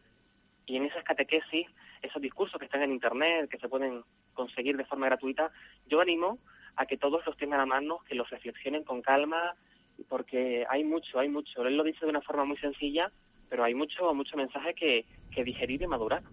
y 0.65 0.75
en 0.75 0.84
esas 0.84 1.06
catequesis, 1.06 1.67
esos 2.01 2.21
discursos 2.21 2.60
que 2.60 2.65
están 2.65 2.84
en 2.84 2.91
Internet, 2.91 3.49
que 3.49 3.60
se 3.60 3.69
pueden 3.69 4.04
conseguir 4.34 4.75
de 4.75 4.84
forma 4.84 5.06
gratuita, 5.06 5.51
yo 5.88 6.01
animo 6.01 6.39
a 6.75 6.86
que 6.86 6.97
todos 6.97 7.25
los 7.25 7.38
tengan 7.38 7.62
a 7.62 7.65
mano, 7.65 7.99
que 8.10 8.15
los 8.15 8.30
reflexionen 8.30 8.84
con 8.84 9.01
calma, 9.01 9.56
porque 10.10 10.65
hay 10.69 10.84
mucho, 10.84 11.19
hay 11.19 11.30
mucho. 11.30 11.65
Él 11.65 11.78
lo 11.78 11.84
dice 11.84 11.99
de 12.01 12.10
una 12.10 12.21
forma 12.21 12.43
muy 12.43 12.58
sencilla, 12.58 13.10
pero 13.47 13.63
hay 13.63 13.73
mucho, 13.73 14.13
mucho 14.13 14.36
mensaje 14.36 14.73
que, 14.73 15.06
que 15.32 15.45
digerir 15.45 15.82
y 15.82 15.88
madurar. 15.88 16.23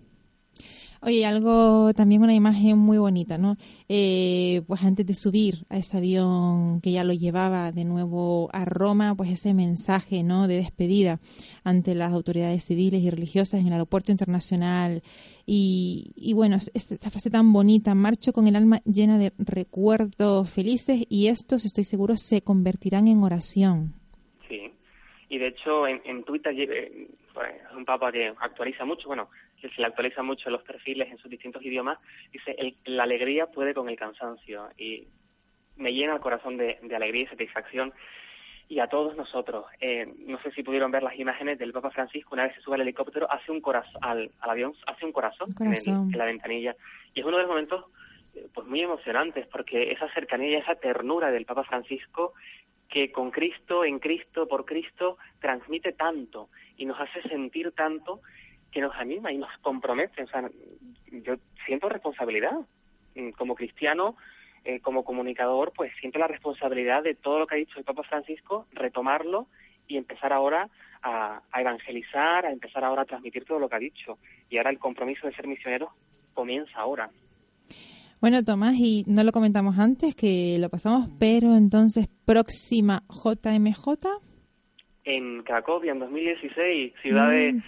Oye, 1.05 1.27
algo 1.27 1.93
también 1.95 2.23
una 2.23 2.33
imagen 2.33 2.79
muy 2.79 2.97
bonita, 2.97 3.37
¿no? 3.37 3.57
Eh, 3.89 4.63
pues 4.69 4.85
antes 4.85 5.05
de 5.05 5.15
subir 5.15 5.67
a 5.69 5.77
ese 5.77 5.97
avión 5.97 6.81
que 6.81 6.93
ya 6.93 7.03
lo 7.03 7.13
llevaba 7.13 7.73
de 7.73 7.85
nuevo 7.85 8.49
a 8.53 8.65
Roma, 8.65 9.17
pues 9.17 9.31
ese 9.31 9.53
mensaje, 9.53 10.23
¿no? 10.23 10.47
De 10.47 10.59
despedida 10.59 11.19
ante 11.65 11.97
las 11.97 12.13
autoridades 12.13 12.65
civiles 12.65 13.03
y 13.03 13.11
religiosas 13.11 13.59
en 13.59 13.67
el 13.67 13.73
aeropuerto 13.73 14.13
internacional. 14.13 15.03
Y, 15.45 16.13
y 16.15 16.35
bueno, 16.35 16.59
esta 16.73 17.11
frase 17.11 17.31
tan 17.31 17.53
bonita, 17.53 17.97
marcho 17.97 18.33
con 18.33 18.47
el 18.47 18.55
alma 18.55 18.81
llena 18.85 19.19
de 19.19 19.33
recuerdos 19.39 20.49
felices 20.51 21.03
y 21.09 21.27
estos, 21.27 21.65
estoy 21.65 21.83
seguro, 21.83 22.17
se 22.17 22.43
convertirán 22.43 23.09
en 23.09 23.25
oración. 23.25 23.95
Sí, 24.49 24.73
y 25.29 25.39
de 25.39 25.49
hecho 25.49 25.89
en, 25.89 26.23
Twitter, 26.23 26.55
eh, 26.57 27.09
pues, 27.35 27.55
un 27.77 27.85
papa 27.85 28.13
que 28.13 28.33
actualiza 28.39 28.85
mucho, 28.85 29.09
bueno, 29.09 29.29
que 29.69 29.75
se 29.75 29.81
le 29.81 29.87
actualiza 29.87 30.23
mucho 30.23 30.51
los 30.51 30.63
perfiles 30.63 31.11
en 31.11 31.19
sus 31.19 31.31
distintos 31.31 31.63
idiomas, 31.65 31.99
dice, 32.33 32.55
el- 32.59 32.77
la 32.85 33.05
alegría 33.05 33.47
puede 33.47 33.75
con 33.75 33.89
el 33.89 33.97
cansancio. 33.97 34.69
Y 34.77 35.07
me 35.77 35.93
llena 35.93 36.15
el 36.15 36.21
corazón 36.21 36.57
de, 36.57 36.79
de 36.83 36.97
alegría 36.97 37.23
y 37.23 37.27
satisfacción. 37.27 37.93
Y 38.69 38.79
a 38.79 38.87
todos 38.87 39.17
nosotros, 39.17 39.67
eh, 39.81 40.07
no 40.19 40.41
sé 40.43 40.51
si 40.53 40.63
pudieron 40.63 40.91
ver 40.91 41.03
las 41.03 41.19
imágenes 41.19 41.59
del 41.59 41.73
Papa 41.73 41.91
Francisco, 41.91 42.35
una 42.35 42.45
vez 42.45 42.55
se 42.55 42.61
sube 42.63 42.77
al 42.77 42.81
helicóptero, 42.83 43.31
hace 43.31 43.51
un 43.53 43.61
corazón, 43.61 43.99
al, 44.03 44.31
al 44.41 44.51
avión, 44.51 44.75
hace 44.87 45.05
un 45.05 45.13
corazón. 45.13 45.53
En, 45.53 45.73
el- 45.73 46.13
en 46.13 46.19
la 46.19 46.25
ventanilla. 46.25 46.77
Y 47.15 47.21
es 47.21 47.27
uno 47.27 47.37
de 47.37 47.43
los 47.43 47.51
momentos 47.51 47.85
eh, 48.35 48.47
pues 48.55 48.67
muy 48.67 48.81
emocionantes, 48.81 49.47
porque 49.49 49.91
esa 49.93 50.11
cercanía 50.15 50.51
y 50.51 50.55
esa 50.55 50.75
ternura 50.77 51.31
del 51.31 51.45
Papa 51.45 51.65
Francisco 51.65 52.33
que 52.89 53.11
con 53.13 53.31
Cristo, 53.31 53.85
en 53.85 53.99
Cristo, 53.99 54.47
por 54.49 54.65
Cristo, 54.67 55.17
transmite 55.41 55.93
tanto 55.93 56.49
y 56.77 56.85
nos 56.87 56.99
hace 57.01 57.23
sentir 57.29 57.73
tanto 57.73 58.21
que 58.73 58.81
nos 58.81 58.95
anima 58.97 59.33
y 59.33 59.39
nos 59.39 59.51
compromete. 59.61 60.25
O 60.25 60.27
sea, 60.27 60.51
yo 61.11 61.35
siento 61.67 61.89
responsabilidad. 61.89 62.53
Mm, 63.15 63.31
Como 63.31 63.55
cristiano, 63.55 64.17
eh, 64.65 64.81
como 64.81 65.05
comunicador, 65.05 65.73
pues 65.77 65.93
siento 66.01 66.19
la 66.19 66.29
responsabilidad 66.29 67.03
de 67.03 67.15
todo 67.15 67.39
lo 67.39 67.47
que 67.47 67.55
ha 67.55 67.59
dicho 67.59 67.79
el 67.79 67.85
Papa 67.85 68.03
Francisco, 68.05 68.67
retomarlo 68.73 69.47
y 69.87 69.97
empezar 69.97 70.33
ahora 70.33 70.69
a, 71.03 71.43
a 71.51 71.61
evangelizar, 71.61 72.47
a 72.47 72.53
empezar 72.53 72.85
ahora 72.85 73.03
a 73.03 73.05
transmitir 73.05 73.45
todo 73.45 73.59
lo 73.59 73.69
que 73.69 73.77
ha 73.77 73.81
dicho. 73.81 74.19
Y 74.49 74.57
ahora 74.57 74.71
el 74.71 74.79
compromiso 74.79 75.27
de 75.27 75.35
ser 75.35 75.47
misioneros 75.47 75.91
comienza 76.33 76.79
ahora. 76.79 77.11
Bueno, 78.21 78.45
Tomás, 78.45 78.77
y 78.77 79.03
no 79.09 79.25
lo 79.25 79.33
comentamos 79.33 79.79
antes 79.79 80.15
que 80.15 80.57
lo 80.61 80.69
pasamos, 80.71 81.09
pero 81.19 81.57
entonces 81.57 82.07
próxima 82.25 83.03
JMJ. 83.09 83.89
en 85.05 85.43
Cracovia 85.43 85.91
en 85.91 85.99
2016, 85.99 86.93
ciudad 87.03 87.31
de, 87.31 87.61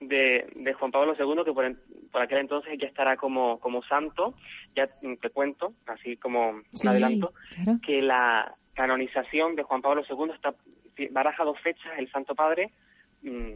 de, 0.00 0.50
de 0.56 0.72
Juan 0.74 0.90
Pablo 0.90 1.14
II, 1.18 1.44
que 1.44 1.52
por, 1.52 1.64
en- 1.64 1.80
por 2.10 2.22
aquel 2.22 2.38
entonces 2.38 2.76
ya 2.78 2.86
estará 2.86 3.16
como, 3.16 3.60
como 3.60 3.82
santo. 3.82 4.34
Ya 4.74 4.88
mm, 5.02 5.14
te 5.16 5.30
cuento, 5.30 5.74
así 5.86 6.16
como 6.16 6.50
un 6.50 6.64
Sí, 6.72 6.88
adelanto, 6.88 7.32
claro. 7.54 7.78
que 7.84 8.02
la 8.02 8.54
canonización 8.74 9.56
de 9.56 9.62
Juan 9.62 9.82
Pablo 9.82 10.02
II 10.08 10.32
está 10.34 10.54
baraja 11.10 11.44
dos 11.44 11.58
fechas. 11.60 11.92
El 11.98 12.10
Santo 12.10 12.34
Padre 12.34 12.72
mm, 13.22 13.52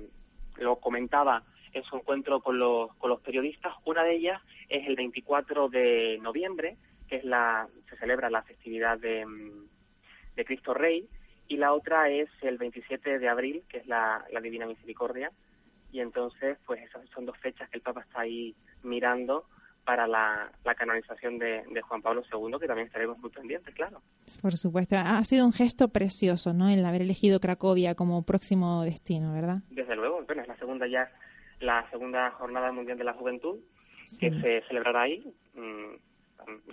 lo 0.59 0.76
comentaba 0.76 1.42
en 1.72 1.83
su 1.83 1.96
encuentro 1.96 2.40
con 2.40 2.59
los, 2.59 2.94
con 2.96 3.11
los 3.11 3.20
periodistas. 3.20 3.74
Una 3.85 4.04
de 4.04 4.14
ellas 4.14 4.40
es 4.68 4.87
el 4.87 4.96
24 4.96 5.68
de 5.68 6.18
noviembre, 6.22 6.76
que 7.09 7.16
es 7.16 7.24
la 7.24 7.66
se 7.90 7.96
celebra 7.96 8.30
la 8.30 8.42
festividad 8.42 8.98
de, 8.98 9.24
mm, 9.26 9.66
de 10.37 10.44
Cristo 10.44 10.74
Rey, 10.74 11.09
y 11.48 11.57
la 11.59 11.72
otra 11.72 12.09
es 12.09 12.28
el 12.42 12.57
27 12.59 13.18
de 13.18 13.28
abril, 13.28 13.64
que 13.68 13.78
es 13.78 13.87
la, 13.87 14.24
la 14.33 14.40
Divina 14.40 14.66
Misericordia. 14.66 15.30
Y 15.94 16.00
entonces, 16.00 16.59
pues 16.66 16.83
esas 16.83 17.09
son 17.11 17.24
dos 17.24 17.38
fechas 17.38 17.70
que 17.70 17.76
el 17.76 17.83
Papa 17.83 18.00
está 18.00 18.22
ahí 18.22 18.52
mirando 18.83 19.46
para 19.85 20.09
la, 20.09 20.50
la 20.64 20.74
canonización 20.74 21.38
de, 21.38 21.62
de 21.70 21.83
Juan 21.83 22.02
Pablo 22.02 22.22
II, 22.33 22.59
que 22.59 22.66
también 22.66 22.88
estaremos 22.88 23.16
muy 23.18 23.30
pendientes, 23.30 23.72
claro. 23.76 24.02
Por 24.42 24.57
supuesto, 24.57 24.96
ha 24.98 25.22
sido 25.22 25.46
un 25.46 25.52
gesto 25.52 25.88
precioso, 25.90 26.52
¿no? 26.52 26.68
El 26.68 26.85
haber 26.85 27.02
elegido 27.02 27.38
Cracovia 27.38 27.94
como 27.94 28.24
próximo 28.24 28.83
destino, 28.83 29.33
¿verdad? 29.33 29.59
Desde 29.70 29.94
luego, 29.94 30.20
bueno, 30.26 30.42
es 30.42 30.48
la 30.48 30.57
segunda 30.57 30.88
ya, 30.88 31.12
la 31.61 31.88
segunda 31.90 32.33
jornada 32.33 32.72
mundial 32.72 32.98
de 32.98 33.04
la 33.04 33.12
juventud, 33.12 33.59
Sí. 34.07 34.18
que 34.18 34.40
se 34.40 34.62
celebrará 34.66 35.02
ahí. 35.02 35.33
Mm, 35.54 35.94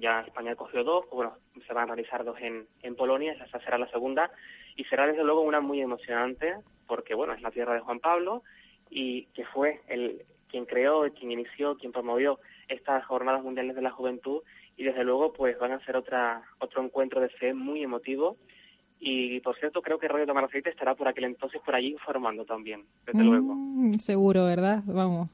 Ya 0.02 0.22
España 0.22 0.56
cogió 0.56 0.84
dos, 0.84 1.06
pues 1.12 1.16
bueno, 1.30 1.38
se 1.68 1.74
van 1.74 1.84
a 1.84 1.94
realizar 1.94 2.24
dos 2.26 2.38
en, 2.42 2.68
en 2.82 2.96
Polonia, 2.96 3.34
esa 3.34 3.60
será 3.60 3.78
la 3.78 3.88
segunda, 3.92 4.32
y 4.76 4.84
será 4.86 5.06
desde 5.06 5.24
luego 5.24 5.42
una 5.42 5.62
muy 5.62 5.80
emocionante, 5.80 6.56
porque 6.88 7.14
bueno, 7.14 7.34
es 7.34 7.42
la 7.42 7.52
tierra 7.52 7.74
de 7.76 7.80
Juan 7.82 8.00
Pablo, 8.02 8.44
y 8.92 9.24
que 9.34 9.46
fue 9.46 9.82
el 9.88 10.24
quien 10.48 10.66
creó, 10.66 11.12
quien 11.14 11.32
inició, 11.32 11.78
quien 11.78 11.94
promovió 11.94 12.40
estas 12.68 13.06
jornadas 13.06 13.42
mundiales 13.42 13.76
de 13.76 13.82
la 13.82 13.90
juventud, 13.90 14.42
y 14.78 14.84
desde 14.84 15.04
luego 15.04 15.32
pues 15.34 15.58
van 15.58 15.72
a 15.72 15.84
ser 15.86 15.96
otra, 15.96 16.44
otro 16.60 16.84
encuentro 16.84 17.22
de 17.22 17.30
fe 17.30 17.54
muy 17.54 17.82
emotivo, 17.82 18.38
y 19.00 19.40
por 19.40 19.58
cierto 19.58 19.82
creo 19.82 19.98
que 19.98 20.08
Radio 20.08 20.28
Tomar 20.28 20.44
Aceite 20.44 20.70
estará 20.70 20.94
por 20.94 21.08
aquel 21.08 21.24
entonces 21.24 21.62
por 21.66 21.74
allí 21.74 21.88
informando 21.88 22.46
también, 22.46 22.86
desde 23.06 23.24
luego. 23.24 23.56
Mm, 23.56 24.00
seguro, 24.00 24.46
¿verdad? 24.46 24.84
Vamos, 24.86 25.30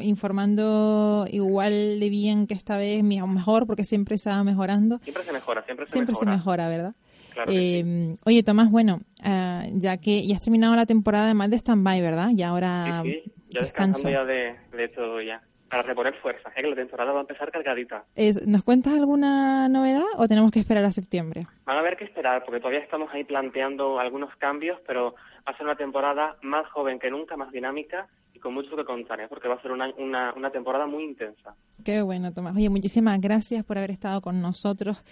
informando 0.00 1.26
igual 1.30 2.00
de 2.00 2.08
bien 2.08 2.46
que 2.46 2.54
esta 2.54 2.76
vez, 2.76 3.02
mejor, 3.02 3.66
porque 3.66 3.84
siempre 3.84 4.18
se 4.18 4.30
va 4.30 4.42
mejorando. 4.44 4.98
Siempre 4.98 5.24
se 5.24 5.32
mejora, 5.32 5.62
siempre 5.64 5.86
se 5.86 5.92
Siempre 5.92 6.14
se 6.14 6.26
mejora. 6.26 6.36
mejora, 6.36 6.68
¿verdad? 6.68 6.94
Claro 7.38 7.52
Eh, 7.54 8.16
Oye, 8.24 8.42
Tomás, 8.42 8.68
bueno, 8.68 9.00
ah, 9.22 9.62
ya 9.72 9.96
que 9.98 10.26
ya 10.26 10.34
has 10.34 10.42
terminado 10.42 10.74
la 10.74 10.86
temporada 10.86 11.26
además 11.26 11.50
de 11.50 11.56
stand-by, 11.56 12.00
¿verdad? 12.00 12.30
Y 12.30 12.42
ahora 12.42 13.02
Sí, 13.04 13.12
sí, 13.24 13.32
ya 13.50 13.60
descanso. 13.62 14.10
ya 14.10 14.24
de, 14.24 14.56
de 14.72 14.88
todo 14.88 15.20
ya. 15.22 15.40
Para 15.70 15.82
reponer 15.82 16.14
fuerzas, 16.14 16.52
¿eh? 16.56 16.62
que 16.62 16.70
la 16.70 16.74
temporada 16.74 17.12
va 17.12 17.18
a 17.18 17.20
empezar 17.20 17.52
cargadita. 17.52 18.02
¿Nos 18.46 18.64
cuentas 18.64 18.94
alguna 18.94 19.68
novedad 19.68 20.02
o 20.16 20.26
tenemos 20.26 20.50
que 20.50 20.58
esperar 20.58 20.84
a 20.84 20.90
septiembre? 20.90 21.46
Van 21.64 21.76
a 21.76 21.80
haber 21.80 21.96
que 21.96 22.04
esperar, 22.04 22.42
porque 22.44 22.58
todavía 22.58 22.80
estamos 22.80 23.08
ahí 23.12 23.22
planteando 23.22 24.00
algunos 24.00 24.34
cambios, 24.36 24.80
pero 24.86 25.14
va 25.48 25.54
a 25.54 25.56
ser 25.56 25.64
una 25.66 25.76
temporada 25.76 26.36
más 26.42 26.68
joven 26.70 26.98
que 26.98 27.10
nunca, 27.10 27.36
más 27.36 27.50
dinámica 27.50 28.06
y 28.34 28.38
con 28.38 28.52
mucho 28.52 28.76
que 28.76 28.84
contar, 28.84 29.18
¿eh? 29.20 29.26
porque 29.28 29.48
va 29.48 29.54
a 29.54 29.62
ser 29.62 29.72
una, 29.72 29.90
una, 29.96 30.32
una 30.36 30.50
temporada 30.50 30.86
muy 30.86 31.02
intensa. 31.04 31.54
Qué 31.82 32.02
bueno, 32.02 32.32
Tomás. 32.32 32.54
Oye, 32.54 32.68
muchísimas 32.68 33.18
gracias 33.20 33.64
por 33.64 33.78
haber 33.78 33.90
estado 33.90 34.20
con 34.20 34.42
nosotros. 34.42 35.02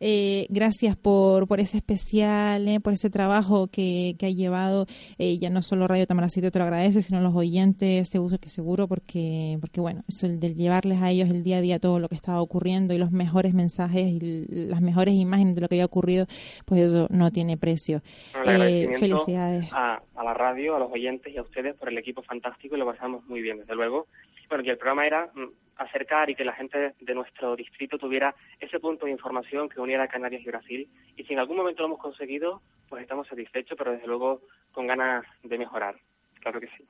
Eh, 0.00 0.46
gracias 0.48 0.96
por, 0.96 1.46
por 1.46 1.60
ese 1.60 1.76
especial, 1.76 2.66
eh, 2.66 2.80
por 2.80 2.94
ese 2.94 3.10
trabajo 3.10 3.66
que, 3.68 4.16
que 4.18 4.26
ha 4.26 4.30
llevado. 4.30 4.86
eh, 5.18 5.38
ya 5.38 5.50
no 5.50 5.62
solo 5.62 5.86
Radio 5.86 6.06
Tamaracito 6.06 6.50
te 6.50 6.58
lo 6.58 6.64
agradece, 6.64 7.02
sino 7.02 7.20
los 7.20 7.34
oyentes, 7.36 8.08
seguro 8.08 8.38
que 8.38 8.48
seguro, 8.48 8.88
porque, 8.88 9.58
porque 9.60 9.80
bueno, 9.80 10.02
eso 10.08 10.26
el 10.26 10.40
de 10.40 10.54
llevarles 10.54 11.02
a 11.02 11.10
ellos 11.10 11.28
el 11.28 11.42
día 11.44 11.58
a 11.58 11.60
día 11.60 11.78
todo 11.78 11.98
lo 12.00 12.08
que 12.08 12.14
estaba 12.16 12.40
ocurriendo 12.40 12.94
y 12.94 12.98
los 12.98 13.12
mejores 13.12 13.52
mensajes 13.52 14.06
y 14.08 14.46
las 14.48 14.80
mejores 14.80 15.14
imágenes 15.14 15.54
de 15.54 15.60
lo 15.60 15.68
que 15.68 15.74
había 15.76 15.84
ocurrido, 15.84 16.26
pues 16.64 16.80
eso 16.80 17.06
no 17.10 17.30
tiene 17.30 17.56
precio. 17.58 18.00
Bueno, 18.44 18.64
Eh, 18.64 18.96
felicidades. 18.98 19.68
A, 19.72 19.81
a 19.90 20.24
la 20.24 20.34
radio, 20.34 20.76
a 20.76 20.78
los 20.78 20.90
oyentes 20.92 21.32
y 21.32 21.38
a 21.38 21.42
ustedes 21.42 21.74
por 21.74 21.88
el 21.88 21.98
equipo 21.98 22.22
fantástico 22.22 22.76
y 22.76 22.78
lo 22.78 22.86
pasamos 22.86 23.24
muy 23.26 23.40
bien, 23.42 23.58
desde 23.58 23.74
luego. 23.74 24.06
Bueno, 24.48 24.64
y 24.64 24.70
el 24.70 24.76
programa 24.78 25.06
era 25.06 25.30
mm, 25.34 25.44
acercar 25.76 26.30
y 26.30 26.34
que 26.34 26.44
la 26.44 26.52
gente 26.52 26.94
de 27.00 27.14
nuestro 27.14 27.56
distrito 27.56 27.98
tuviera 27.98 28.34
ese 28.60 28.78
punto 28.80 29.06
de 29.06 29.12
información 29.12 29.68
que 29.68 29.80
uniera 29.80 30.08
Canarias 30.08 30.42
y 30.42 30.46
Brasil. 30.46 30.88
Y 31.16 31.24
si 31.24 31.32
en 31.32 31.38
algún 31.38 31.56
momento 31.56 31.82
lo 31.82 31.86
hemos 31.88 31.98
conseguido, 32.00 32.60
pues 32.88 33.02
estamos 33.02 33.26
satisfechos, 33.28 33.76
pero 33.78 33.92
desde 33.92 34.06
luego 34.06 34.42
con 34.72 34.86
ganas 34.86 35.24
de 35.42 35.58
mejorar. 35.58 35.96
Claro 36.40 36.60
que 36.60 36.68
sí. 36.76 36.84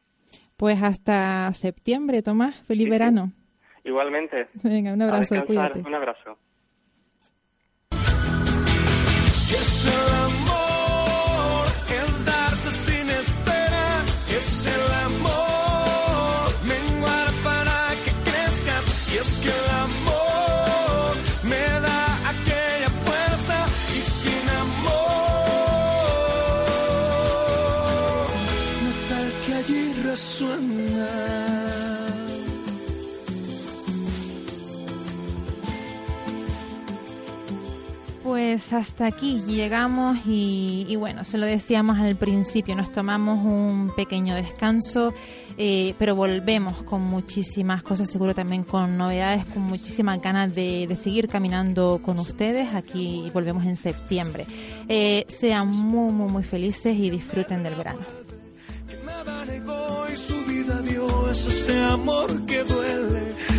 Pues 0.56 0.82
hasta 0.82 1.52
septiembre, 1.54 2.22
Tomás. 2.22 2.56
Feliz 2.66 2.84
Sí, 2.84 2.84
sí. 2.84 2.90
verano. 2.90 3.32
Igualmente. 3.84 4.48
Venga, 4.62 4.92
un 4.92 5.02
A 5.02 5.06
abrazo, 5.06 5.44
cuídate. 5.44 5.80
Un 5.80 5.94
abrazo. 5.94 6.38
Espera, 14.42 15.01
Pues 38.52 38.74
hasta 38.74 39.06
aquí 39.06 39.42
llegamos 39.46 40.18
y, 40.26 40.94
bueno, 40.96 41.24
se 41.24 41.38
lo 41.38 41.46
decíamos 41.46 41.98
al 41.98 42.16
principio, 42.16 42.76
nos 42.76 42.92
tomamos 42.92 43.42
un 43.46 43.90
pequeño 43.96 44.34
descanso, 44.34 45.14
eh, 45.56 45.94
pero 45.98 46.14
volvemos 46.14 46.82
con 46.82 47.00
muchísimas 47.00 47.82
cosas, 47.82 48.10
seguro 48.10 48.34
también 48.34 48.64
con 48.64 48.98
novedades, 48.98 49.46
con 49.46 49.62
muchísimas 49.62 50.20
ganas 50.20 50.54
de, 50.54 50.94
seguir 51.00 51.28
caminando 51.28 51.98
con 52.02 52.18
ustedes. 52.18 52.74
Aquí 52.74 53.30
volvemos 53.32 53.64
en 53.64 53.78
septiembre. 53.78 54.44
Eh, 54.86 55.24
sean 55.28 55.68
muy, 55.68 56.12
muy, 56.12 56.30
muy 56.30 56.42
felices 56.44 56.94
y 56.94 57.08
disfruten 57.08 57.62
del 57.62 57.74
verano. 57.74 58.00
que 58.86 58.98
nada 59.02 59.46
negó 59.46 60.04
y 60.12 60.16
su 60.16 60.44
vida 60.44 60.82
dio 60.82 61.30
es 61.30 61.46
ese 61.46 61.82
amor 61.84 62.44
que 62.44 62.62
duele. 62.64 63.51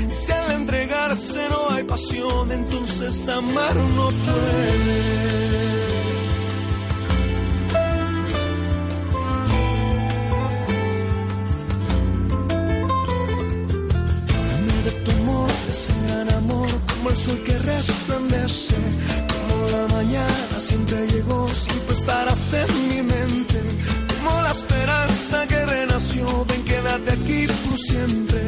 Entregarse 0.73 1.39
no 1.49 1.69
hay 1.69 1.83
pasión, 1.83 2.51
entonces 2.51 3.27
amar 3.29 3.75
no 3.75 4.12
duele. 4.12 5.01
Dame 14.47 14.73
de 14.83 14.91
tu 15.03 15.12
amor, 15.12 15.49
ese 15.69 15.93
gran 16.07 16.33
amor, 16.33 16.69
como 16.91 17.09
el 17.12 17.17
sol 17.17 17.39
que 17.45 17.59
resplandece, 17.59 18.75
como 19.31 19.67
la 19.69 19.88
mañana 19.93 20.59
siempre 20.59 21.05
llegó, 21.07 21.47
siempre 21.53 21.95
estarás 21.95 22.53
en 22.53 22.89
mi 22.89 23.01
mente, 23.03 23.62
como 24.17 24.41
la 24.41 24.51
esperanza 24.51 25.45
que 25.47 25.65
renació, 25.67 26.45
ven 26.45 26.63
quédate 26.65 27.12
aquí 27.12 27.45
por 27.63 27.77
siempre, 27.77 28.42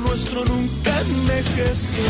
nuestro 0.00 0.44
nunca 0.44 1.00
envejecer. 1.00 2.04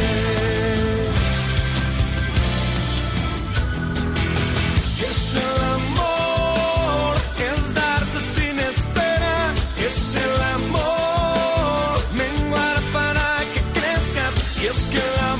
que 4.98 5.06
es 5.06 5.34
el 5.34 5.62
amor, 5.76 7.16
el 7.50 7.74
darse 7.74 8.20
sin 8.34 8.58
espera, 8.58 9.54
es 9.84 10.16
el 10.16 10.42
amor, 10.56 12.00
menguar 12.16 12.80
para 12.92 13.38
que 13.52 13.60
crezcas, 13.78 14.62
y 14.62 14.66
es 14.66 14.80
que 14.90 14.98
el 14.98 15.18
amor 15.20 15.39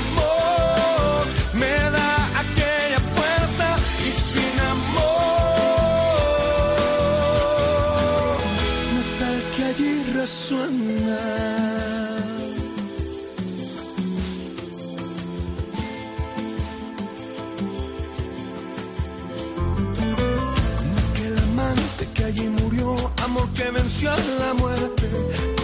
que 23.55 23.71
venció 23.71 24.11
a 24.11 24.17
la 24.17 24.53
muerte, 24.53 25.09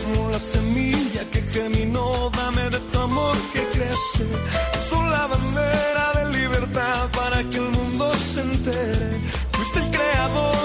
como 0.04 0.30
la 0.30 0.40
semilla 0.40 1.22
que 1.32 1.42
germinó, 1.54 2.30
dame 2.32 2.70
de 2.70 2.80
tu 2.80 3.00
amor 3.00 3.38
que 3.54 3.62
crece, 3.76 4.26
son 4.90 5.10
la 5.10 5.28
bandera 5.28 6.06
de 6.18 6.40
libertad 6.40 7.10
para 7.12 7.44
que 7.50 7.58
el 7.58 7.70
mundo 7.70 8.14
se 8.18 8.42
entere, 8.42 9.20
fuiste 9.52 9.80
el 9.80 9.90
creador 9.92 10.57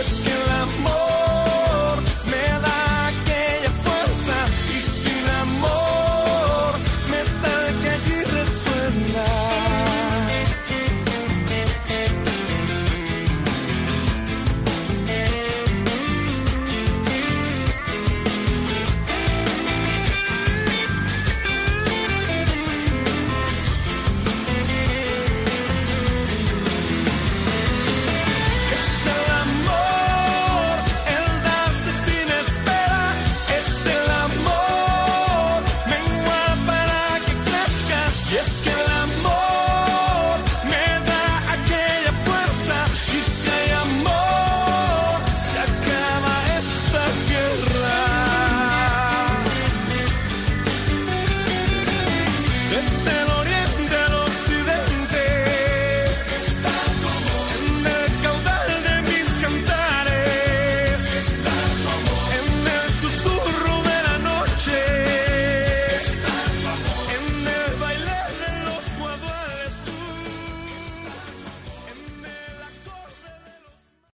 es 0.00 0.49